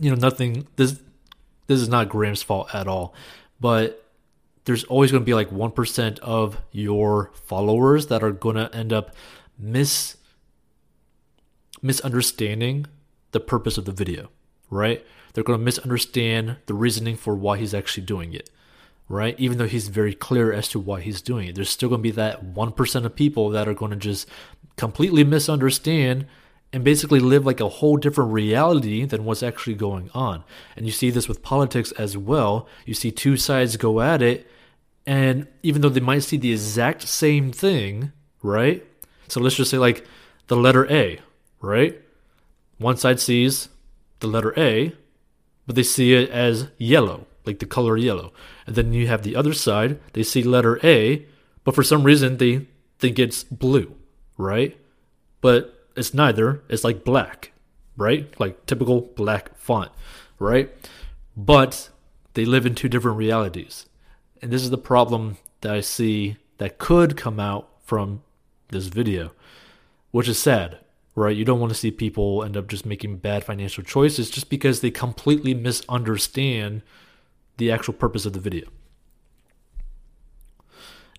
you 0.00 0.10
know, 0.10 0.16
nothing. 0.16 0.66
This 0.76 1.00
this 1.66 1.80
is 1.80 1.88
not 1.88 2.08
Graham's 2.08 2.42
fault 2.42 2.74
at 2.74 2.86
all, 2.86 3.14
but 3.60 4.04
there's 4.64 4.84
always 4.84 5.10
going 5.10 5.22
to 5.22 5.26
be 5.26 5.34
like 5.34 5.52
one 5.52 5.70
percent 5.70 6.18
of 6.20 6.58
your 6.72 7.30
followers 7.34 8.06
that 8.08 8.22
are 8.22 8.32
going 8.32 8.56
to 8.56 8.74
end 8.74 8.92
up 8.92 9.14
mis 9.58 10.16
misunderstanding 11.82 12.86
the 13.32 13.40
purpose 13.40 13.78
of 13.78 13.84
the 13.84 13.92
video, 13.92 14.30
right? 14.70 15.04
They're 15.32 15.44
going 15.44 15.58
to 15.58 15.64
misunderstand 15.64 16.56
the 16.66 16.74
reasoning 16.74 17.16
for 17.16 17.34
why 17.34 17.58
he's 17.58 17.74
actually 17.74 18.04
doing 18.04 18.32
it, 18.32 18.50
right? 19.08 19.38
Even 19.38 19.58
though 19.58 19.68
he's 19.68 19.88
very 19.88 20.14
clear 20.14 20.52
as 20.52 20.68
to 20.70 20.80
why 20.80 21.00
he's 21.00 21.22
doing 21.22 21.48
it, 21.48 21.54
there's 21.54 21.70
still 21.70 21.88
going 21.88 22.00
to 22.00 22.02
be 22.02 22.10
that 22.12 22.54
1% 22.54 23.04
of 23.04 23.14
people 23.14 23.50
that 23.50 23.68
are 23.68 23.74
going 23.74 23.90
to 23.90 23.96
just 23.96 24.28
completely 24.76 25.24
misunderstand 25.24 26.26
and 26.72 26.84
basically 26.84 27.20
live 27.20 27.46
like 27.46 27.60
a 27.60 27.68
whole 27.68 27.96
different 27.96 28.32
reality 28.32 29.04
than 29.04 29.24
what's 29.24 29.42
actually 29.42 29.74
going 29.74 30.10
on. 30.12 30.44
And 30.76 30.84
you 30.84 30.92
see 30.92 31.10
this 31.10 31.28
with 31.28 31.42
politics 31.42 31.92
as 31.92 32.16
well. 32.16 32.68
You 32.84 32.94
see 32.94 33.10
two 33.10 33.36
sides 33.36 33.76
go 33.76 34.00
at 34.00 34.20
it, 34.20 34.50
and 35.06 35.46
even 35.62 35.80
though 35.80 35.88
they 35.88 36.00
might 36.00 36.24
see 36.24 36.36
the 36.36 36.52
exact 36.52 37.08
same 37.08 37.52
thing, 37.52 38.12
right? 38.42 38.84
So 39.28 39.40
let's 39.40 39.56
just 39.56 39.70
say, 39.70 39.78
like, 39.78 40.06
the 40.48 40.56
letter 40.56 40.90
A, 40.90 41.20
right? 41.60 42.00
One 42.76 42.96
side 42.96 43.20
sees 43.20 43.68
the 44.20 44.26
letter 44.26 44.52
A, 44.58 44.92
but 45.66 45.76
they 45.76 45.82
see 45.82 46.14
it 46.14 46.30
as 46.30 46.68
yellow, 46.76 47.26
like 47.44 47.58
the 47.58 47.66
color 47.66 47.96
yellow. 47.96 48.32
And 48.66 48.76
then 48.76 48.92
you 48.92 49.06
have 49.06 49.22
the 49.22 49.36
other 49.36 49.52
side, 49.52 49.98
they 50.12 50.22
see 50.22 50.42
letter 50.42 50.78
A, 50.84 51.26
but 51.64 51.74
for 51.74 51.82
some 51.82 52.04
reason 52.04 52.36
they 52.36 52.66
think 52.98 53.18
it's 53.18 53.44
blue, 53.44 53.94
right? 54.36 54.78
But 55.40 55.77
it's 55.98 56.14
neither. 56.14 56.62
It's 56.68 56.84
like 56.84 57.04
black, 57.04 57.52
right? 57.96 58.32
Like 58.40 58.66
typical 58.66 59.02
black 59.02 59.56
font, 59.56 59.90
right? 60.38 60.70
But 61.36 61.90
they 62.34 62.44
live 62.44 62.66
in 62.66 62.74
two 62.74 62.88
different 62.88 63.18
realities. 63.18 63.86
And 64.40 64.52
this 64.52 64.62
is 64.62 64.70
the 64.70 64.78
problem 64.78 65.38
that 65.60 65.74
I 65.74 65.80
see 65.80 66.36
that 66.58 66.78
could 66.78 67.16
come 67.16 67.40
out 67.40 67.68
from 67.82 68.22
this 68.68 68.86
video, 68.86 69.32
which 70.10 70.28
is 70.28 70.38
sad, 70.38 70.78
right? 71.14 71.36
You 71.36 71.44
don't 71.44 71.60
want 71.60 71.70
to 71.70 71.78
see 71.78 71.90
people 71.90 72.44
end 72.44 72.56
up 72.56 72.68
just 72.68 72.86
making 72.86 73.18
bad 73.18 73.44
financial 73.44 73.82
choices 73.82 74.30
just 74.30 74.48
because 74.50 74.80
they 74.80 74.90
completely 74.90 75.54
misunderstand 75.54 76.82
the 77.56 77.72
actual 77.72 77.94
purpose 77.94 78.24
of 78.24 78.32
the 78.32 78.40
video. 78.40 78.68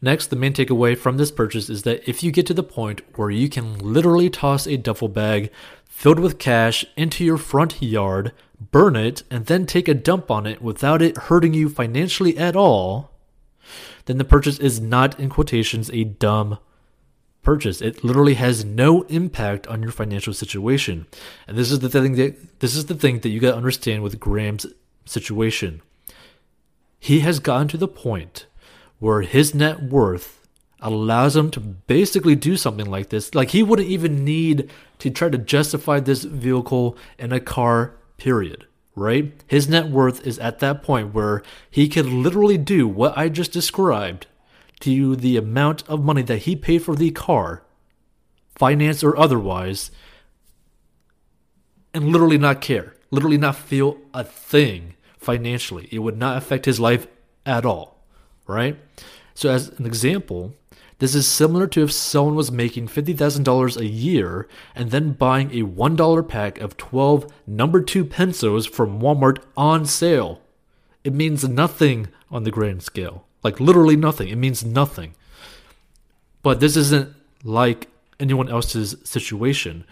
Next, 0.02 0.28
the 0.28 0.36
main 0.36 0.54
takeaway 0.54 0.98
from 0.98 1.18
this 1.18 1.32
purchase 1.32 1.70
is 1.70 1.84
that 1.84 2.08
if 2.08 2.24
you 2.24 2.32
get 2.32 2.46
to 2.48 2.54
the 2.54 2.64
point 2.64 3.02
where 3.18 3.30
you 3.30 3.50
can 3.50 3.78
literally 3.80 4.30
toss 4.30 4.66
a 4.66 4.78
duffel 4.78 5.10
bag 5.10 5.52
filled 5.86 6.20
with 6.20 6.40
cash 6.40 6.86
into 6.96 7.26
your 7.26 7.38
front 7.38 7.82
yard, 7.82 8.32
burn 8.72 8.96
it, 8.96 9.24
and 9.30 9.48
then 9.48 9.66
take 9.66 9.90
a 9.90 9.94
dump 9.94 10.32
on 10.32 10.46
it 10.46 10.62
without 10.62 11.02
it 11.02 11.18
hurting 11.18 11.54
you 11.54 11.68
financially 11.68 12.38
at 12.38 12.56
all, 12.56 13.12
then 14.06 14.18
the 14.18 14.24
purchase 14.24 14.58
is 14.60 14.80
not, 14.80 15.20
in 15.20 15.30
quotations, 15.30 15.90
a 15.92 16.06
dumb 16.06 16.58
purchase. 17.44 17.82
It 17.82 18.04
literally 18.04 18.36
has 18.36 18.64
no 18.64 19.02
impact 19.04 19.68
on 19.68 19.82
your 19.82 19.92
financial 19.92 20.34
situation. 20.34 21.08
And 21.48 21.58
this 21.58 21.72
is 21.72 21.80
the 21.80 21.90
thing 21.90 22.16
that 22.16 22.60
this 22.60 22.76
is 22.76 22.86
the 22.86 22.96
thing 22.96 23.20
that 23.20 23.30
you 23.30 23.40
got 23.40 23.52
to 23.52 23.58
understand 23.58 24.04
with 24.04 24.20
Graham's 24.20 24.66
situation. 25.06 25.82
He 27.00 27.20
has 27.20 27.40
gotten 27.40 27.68
to 27.70 27.78
the 27.78 27.88
point 27.88 28.46
where 29.00 29.22
his 29.22 29.56
net 29.56 29.82
worth 29.82 30.40
allows 30.82 31.36
him 31.36 31.52
to 31.52 31.60
basically 31.60 32.36
do 32.36 32.56
something 32.56 32.86
like 32.86 33.10
this. 33.10 33.34
Like 33.36 33.50
he 33.50 33.64
wouldn't 33.64 33.90
even 33.90 34.24
need 34.24 34.70
to 35.00 35.10
try 35.10 35.30
to 35.30 35.38
justify 35.38 36.00
this 36.00 36.24
vehicle 36.24 36.98
in 37.18 37.32
a 37.32 37.40
car, 37.40 37.96
period. 38.18 38.66
Right? 38.96 39.34
His 39.48 39.70
net 39.70 39.90
worth 39.90 40.26
is 40.28 40.40
at 40.40 40.60
that 40.60 40.84
point 40.84 41.14
where 41.14 41.42
he 41.70 41.88
could 41.88 42.06
literally 42.06 42.58
do 42.58 42.88
what 42.88 43.18
I 43.18 43.30
just 43.30 43.54
described 43.54 44.28
to 44.82 45.16
the 45.16 45.38
amount 45.38 45.88
of 45.88 46.04
money 46.04 46.22
that 46.24 46.40
he 46.40 46.56
paid 46.56 46.80
for 46.80 46.96
the 46.96 47.12
car, 47.12 47.64
finance 48.56 49.04
or 49.04 49.18
otherwise, 49.18 49.92
and 51.94 52.10
literally 52.10 52.38
not 52.38 52.60
care, 52.60 52.96
literally 53.10 53.38
not 53.38 53.56
feel 53.56 53.98
a 54.14 54.24
thing 54.24 54.96
financially. 55.18 55.88
It 55.92 56.00
would 56.00 56.18
not 56.18 56.38
affect 56.38 56.66
his 56.66 56.80
life 56.80 57.08
at 57.46 57.66
all 57.66 57.99
right? 58.50 58.78
So, 59.34 59.50
as 59.50 59.70
an 59.70 59.86
example, 59.86 60.54
this 61.00 61.16
is 61.16 61.26
similar 61.28 61.66
to 61.68 61.84
if 61.84 61.94
someone 61.94 62.36
was 62.36 62.52
making 62.52 62.88
$50,000 62.88 63.78
a 63.78 63.86
year 63.86 64.50
and 64.76 64.92
then 64.92 65.14
buying 65.14 65.50
a 65.52 65.66
$1 65.66 66.28
pack 66.28 66.60
of 66.60 66.76
12 66.76 67.32
number 67.48 67.82
2 67.82 68.04
pencils 68.04 68.66
from 68.66 69.00
Walmart 69.00 69.40
on 69.56 69.86
sale. 69.86 70.42
It 71.06 71.14
means 71.14 71.48
nothing 71.48 72.10
on 72.30 72.44
the 72.44 72.52
grand 72.52 72.84
scale. 72.84 73.26
Like 73.44 73.62
literally 73.62 73.96
nothing. 73.96 74.28
It 74.28 74.36
means 74.36 74.66
nothing. 74.66 75.16
But 76.44 76.60
this 76.60 76.76
isn't 76.76 77.16
like 77.46 77.88
anyone 78.20 78.50
else's 78.50 78.98
situation. 79.06 79.86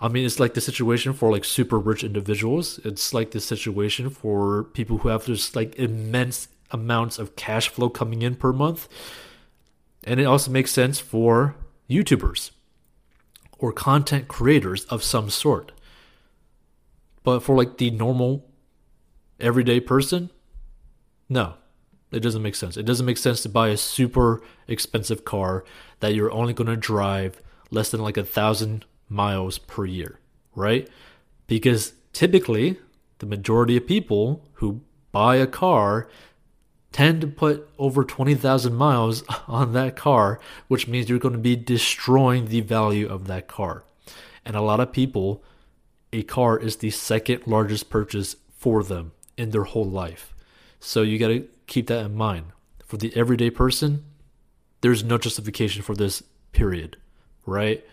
I 0.00 0.08
mean, 0.08 0.24
it's 0.24 0.40
like 0.40 0.54
the 0.54 0.60
situation 0.60 1.12
for 1.12 1.30
like 1.30 1.44
super 1.44 1.78
rich 1.78 2.02
individuals. 2.02 2.80
It's 2.84 3.14
like 3.14 3.30
the 3.30 3.40
situation 3.40 4.10
for 4.10 4.64
people 4.64 4.98
who 4.98 5.08
have 5.08 5.26
just 5.26 5.54
like 5.54 5.76
immense 5.76 6.48
amounts 6.70 7.18
of 7.18 7.36
cash 7.36 7.68
flow 7.68 7.88
coming 7.88 8.22
in 8.22 8.34
per 8.34 8.52
month. 8.52 8.88
And 10.04 10.20
it 10.20 10.24
also 10.24 10.50
makes 10.50 10.70
sense 10.70 10.98
for 10.98 11.56
YouTubers 11.88 12.50
or 13.58 13.72
content 13.72 14.28
creators 14.28 14.84
of 14.86 15.02
some 15.02 15.30
sort. 15.30 15.72
But 17.24 17.40
for 17.40 17.56
like 17.56 17.78
the 17.78 17.90
normal 17.90 18.48
everyday 19.40 19.80
person, 19.80 20.30
no, 21.28 21.54
it 22.10 22.20
doesn't 22.20 22.42
make 22.42 22.54
sense. 22.54 22.76
It 22.76 22.86
doesn't 22.86 23.04
make 23.04 23.18
sense 23.18 23.42
to 23.42 23.48
buy 23.48 23.68
a 23.68 23.76
super 23.76 24.42
expensive 24.66 25.24
car 25.24 25.64
that 26.00 26.14
you're 26.14 26.32
only 26.32 26.54
going 26.54 26.68
to 26.68 26.76
drive 26.76 27.42
less 27.70 27.90
than 27.90 28.00
like 28.00 28.16
a 28.16 28.24
thousand 28.24 28.84
miles 29.08 29.58
per 29.58 29.84
year, 29.84 30.18
right? 30.54 30.88
Because 31.46 31.92
typically, 32.12 32.78
the 33.18 33.26
majority 33.26 33.76
of 33.76 33.86
people 33.86 34.48
who 34.54 34.80
buy 35.12 35.36
a 35.36 35.46
car 35.46 36.08
tend 36.92 37.20
to 37.20 37.26
put 37.26 37.68
over 37.78 38.04
20,000 38.04 38.74
miles 38.74 39.22
on 39.48 39.72
that 39.72 39.96
car, 39.96 40.40
which 40.68 40.88
means 40.88 41.08
you're 41.08 41.18
going 41.18 41.34
to 41.34 41.38
be 41.38 41.56
destroying 41.56 42.46
the 42.46 42.60
value 42.60 43.08
of 43.08 43.26
that 43.26 43.48
car. 43.48 43.84
And 44.44 44.56
a 44.56 44.62
lot 44.62 44.80
of 44.80 44.92
people, 44.92 45.42
a 46.12 46.22
car 46.22 46.58
is 46.58 46.76
the 46.76 46.90
second 46.90 47.46
largest 47.46 47.90
purchase 47.90 48.36
for 48.56 48.82
them 48.82 49.12
in 49.36 49.50
their 49.50 49.64
whole 49.64 49.88
life. 49.88 50.34
So 50.80 51.02
you 51.02 51.18
got 51.18 51.28
to 51.28 51.46
keep 51.66 51.86
that 51.88 52.06
in 52.06 52.14
mind. 52.14 52.46
For 52.84 52.96
the 52.96 53.14
everyday 53.14 53.50
person, 53.50 54.04
there's 54.80 55.04
no 55.04 55.18
justification 55.18 55.82
for 55.82 55.94
this, 55.94 56.22
period, 56.52 56.96
right? 57.44 57.84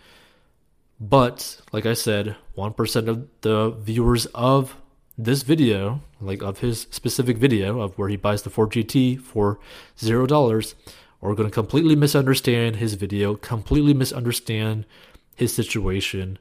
But, 0.98 1.60
like 1.72 1.84
I 1.84 1.92
said, 1.92 2.36
1% 2.56 3.08
of 3.08 3.28
the 3.42 3.70
viewers 3.70 4.26
of 4.26 4.76
this 5.18 5.42
video, 5.42 6.02
like 6.20 6.42
of 6.42 6.58
his 6.58 6.86
specific 6.90 7.38
video 7.38 7.80
of 7.80 7.96
where 7.96 8.08
he 8.08 8.16
buys 8.16 8.42
the 8.42 8.50
Ford 8.50 8.70
GT 8.70 9.20
for 9.20 9.58
zero 9.98 10.26
dollars, 10.26 10.74
are 11.22 11.34
going 11.34 11.48
to 11.48 11.54
completely 11.54 11.96
misunderstand 11.96 12.76
his 12.76 12.94
video, 12.94 13.34
completely 13.34 13.94
misunderstand 13.94 14.84
his 15.34 15.54
situation, 15.54 16.38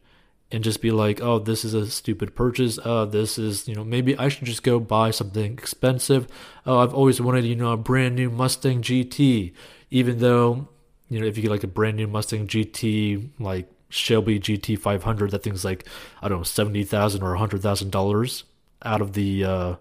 and 0.52 0.64
just 0.64 0.82
be 0.82 0.92
like, 0.92 1.22
"Oh, 1.22 1.40
this 1.40 1.64
is 1.64 1.74
a 1.74 1.88
stupid 1.88 2.36
purchase. 2.36 2.78
Uh, 2.84 3.06
this 3.06 3.38
is 3.38 3.68
you 3.68 3.76
know 3.76 3.84
maybe 3.84 4.18
I 4.18 4.28
should 4.28 4.46
just 4.46 4.64
go 4.64 4.80
buy 4.80 5.12
something 5.12 5.54
expensive. 5.54 6.28
Oh, 6.66 6.80
I've 6.80 6.94
always 6.94 7.22
wanted 7.22 7.46
you 7.46 7.56
know 7.56 7.72
a 7.72 7.78
brand 7.78 8.16
new 8.16 8.30
Mustang 8.30 8.82
GT, 8.82 9.54
even 9.90 10.20
though 10.20 10.68
you 11.10 11.20
know 11.20 11.26
if 11.26 11.38
you 11.38 11.44
get 11.44 11.52
like 11.52 11.64
a 11.64 11.68
brand 11.68 11.98
new 11.98 12.08
Mustang 12.08 12.48
GT 12.48 13.30
like." 13.40 13.70
Shelby 13.88 14.40
GT 14.40 14.78
500, 14.78 15.32
that 15.32 15.44
thing's 15.44 15.64
like, 15.64 15.88
I 16.22 16.28
don't 16.28 16.40
know, 16.40 16.44
70000 16.44 17.22
or 17.22 17.38
$100,000 17.38 18.44
out 18.84 19.02
of 19.02 19.14
the 19.14 19.44
uh, 19.44 19.76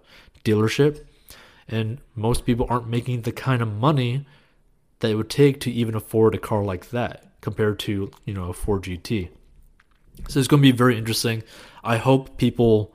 dealership. 0.45 1.05
And 1.69 1.99
most 2.15 2.45
people 2.45 2.67
aren't 2.69 2.89
making 2.89 3.23
the 3.23 3.33
kind 3.33 3.63
of 3.63 3.73
money 3.73 4.27
that 5.01 5.11
it 5.11 5.15
would 5.15 5.31
take 5.31 5.61
to 5.61 5.71
even 5.71 5.95
afford 5.95 6.35
a 6.35 6.39
car 6.39 6.63
like 6.63 6.91
that 6.91 7.25
compared 7.41 7.79
to, 7.79 8.11
you 8.25 8.35
know, 8.35 8.51
a 8.51 8.53
Ford 8.53 8.83
GT. 8.85 9.31
So 10.29 10.39
it's 10.39 10.49
going 10.49 10.63
to 10.63 10.73
be 10.73 10.77
very 10.77 10.97
interesting. 10.97 11.43
I 11.83 11.97
hope 11.97 12.39
people 12.39 12.95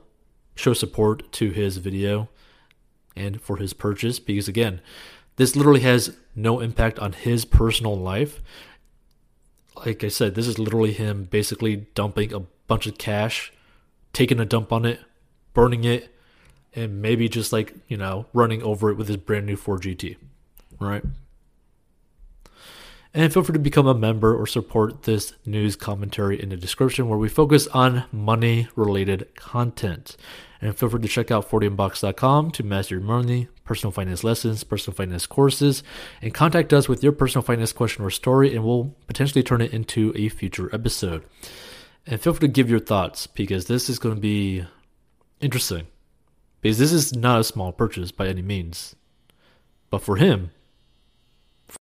show 0.54 0.72
support 0.72 1.30
to 1.32 1.50
his 1.50 1.76
video 1.76 2.28
and 3.16 3.40
for 3.40 3.56
his 3.56 3.72
purchase 3.72 4.18
because, 4.18 4.48
again, 4.48 4.80
this 5.36 5.56
literally 5.56 5.80
has 5.80 6.16
no 6.34 6.60
impact 6.60 6.98
on 6.98 7.12
his 7.12 7.44
personal 7.44 7.96
life. 7.96 8.40
Like 9.76 10.04
I 10.04 10.08
said, 10.08 10.34
this 10.34 10.46
is 10.46 10.58
literally 10.58 10.92
him 10.92 11.24
basically 11.24 11.88
dumping 11.94 12.32
a 12.32 12.40
bunch 12.66 12.86
of 12.86 12.98
cash, 12.98 13.52
taking 14.12 14.40
a 14.40 14.44
dump 14.44 14.72
on 14.72 14.84
it, 14.84 15.00
burning 15.52 15.84
it, 15.84 16.14
and 16.74 17.02
maybe 17.02 17.28
just 17.28 17.52
like, 17.52 17.74
you 17.88 17.96
know, 17.96 18.26
running 18.32 18.62
over 18.62 18.90
it 18.90 18.96
with 18.96 19.08
his 19.08 19.16
brand 19.16 19.46
new 19.46 19.56
Ford 19.56 19.82
GT. 19.82 20.16
Right? 20.78 21.02
And 23.12 23.32
feel 23.32 23.42
free 23.42 23.54
to 23.54 23.58
become 23.58 23.88
a 23.88 23.94
member 23.94 24.36
or 24.36 24.46
support 24.46 25.02
this 25.02 25.34
news 25.44 25.74
commentary 25.74 26.40
in 26.40 26.50
the 26.50 26.56
description 26.56 27.08
where 27.08 27.18
we 27.18 27.28
focus 27.28 27.66
on 27.68 28.04
money 28.12 28.68
related 28.76 29.34
content. 29.34 30.16
And 30.60 30.76
feel 30.76 30.90
free 30.90 31.00
to 31.00 31.08
check 31.08 31.30
out 31.32 31.50
40inbox.com 31.50 32.52
to 32.52 32.62
master 32.62 32.96
your 32.96 33.02
money, 33.02 33.48
personal 33.64 33.90
finance 33.90 34.22
lessons, 34.22 34.62
personal 34.62 34.94
finance 34.94 35.26
courses, 35.26 35.82
and 36.22 36.32
contact 36.32 36.72
us 36.72 36.88
with 36.88 37.02
your 37.02 37.12
personal 37.12 37.42
finance 37.42 37.72
question 37.72 38.04
or 38.04 38.10
story, 38.10 38.54
and 38.54 38.64
we'll 38.64 38.94
potentially 39.08 39.42
turn 39.42 39.60
it 39.60 39.72
into 39.72 40.12
a 40.14 40.28
future 40.28 40.72
episode. 40.72 41.24
And 42.06 42.20
feel 42.20 42.34
free 42.34 42.46
to 42.46 42.52
give 42.52 42.70
your 42.70 42.78
thoughts 42.78 43.26
because 43.26 43.66
this 43.66 43.88
is 43.88 43.98
going 43.98 44.14
to 44.14 44.20
be 44.20 44.64
interesting. 45.40 45.86
Because 46.60 46.78
this 46.78 46.92
is 46.92 47.14
not 47.14 47.40
a 47.40 47.44
small 47.44 47.72
purchase 47.72 48.12
by 48.12 48.28
any 48.28 48.42
means. 48.42 48.94
But 49.90 50.02
for 50.02 50.16
him, 50.16 50.50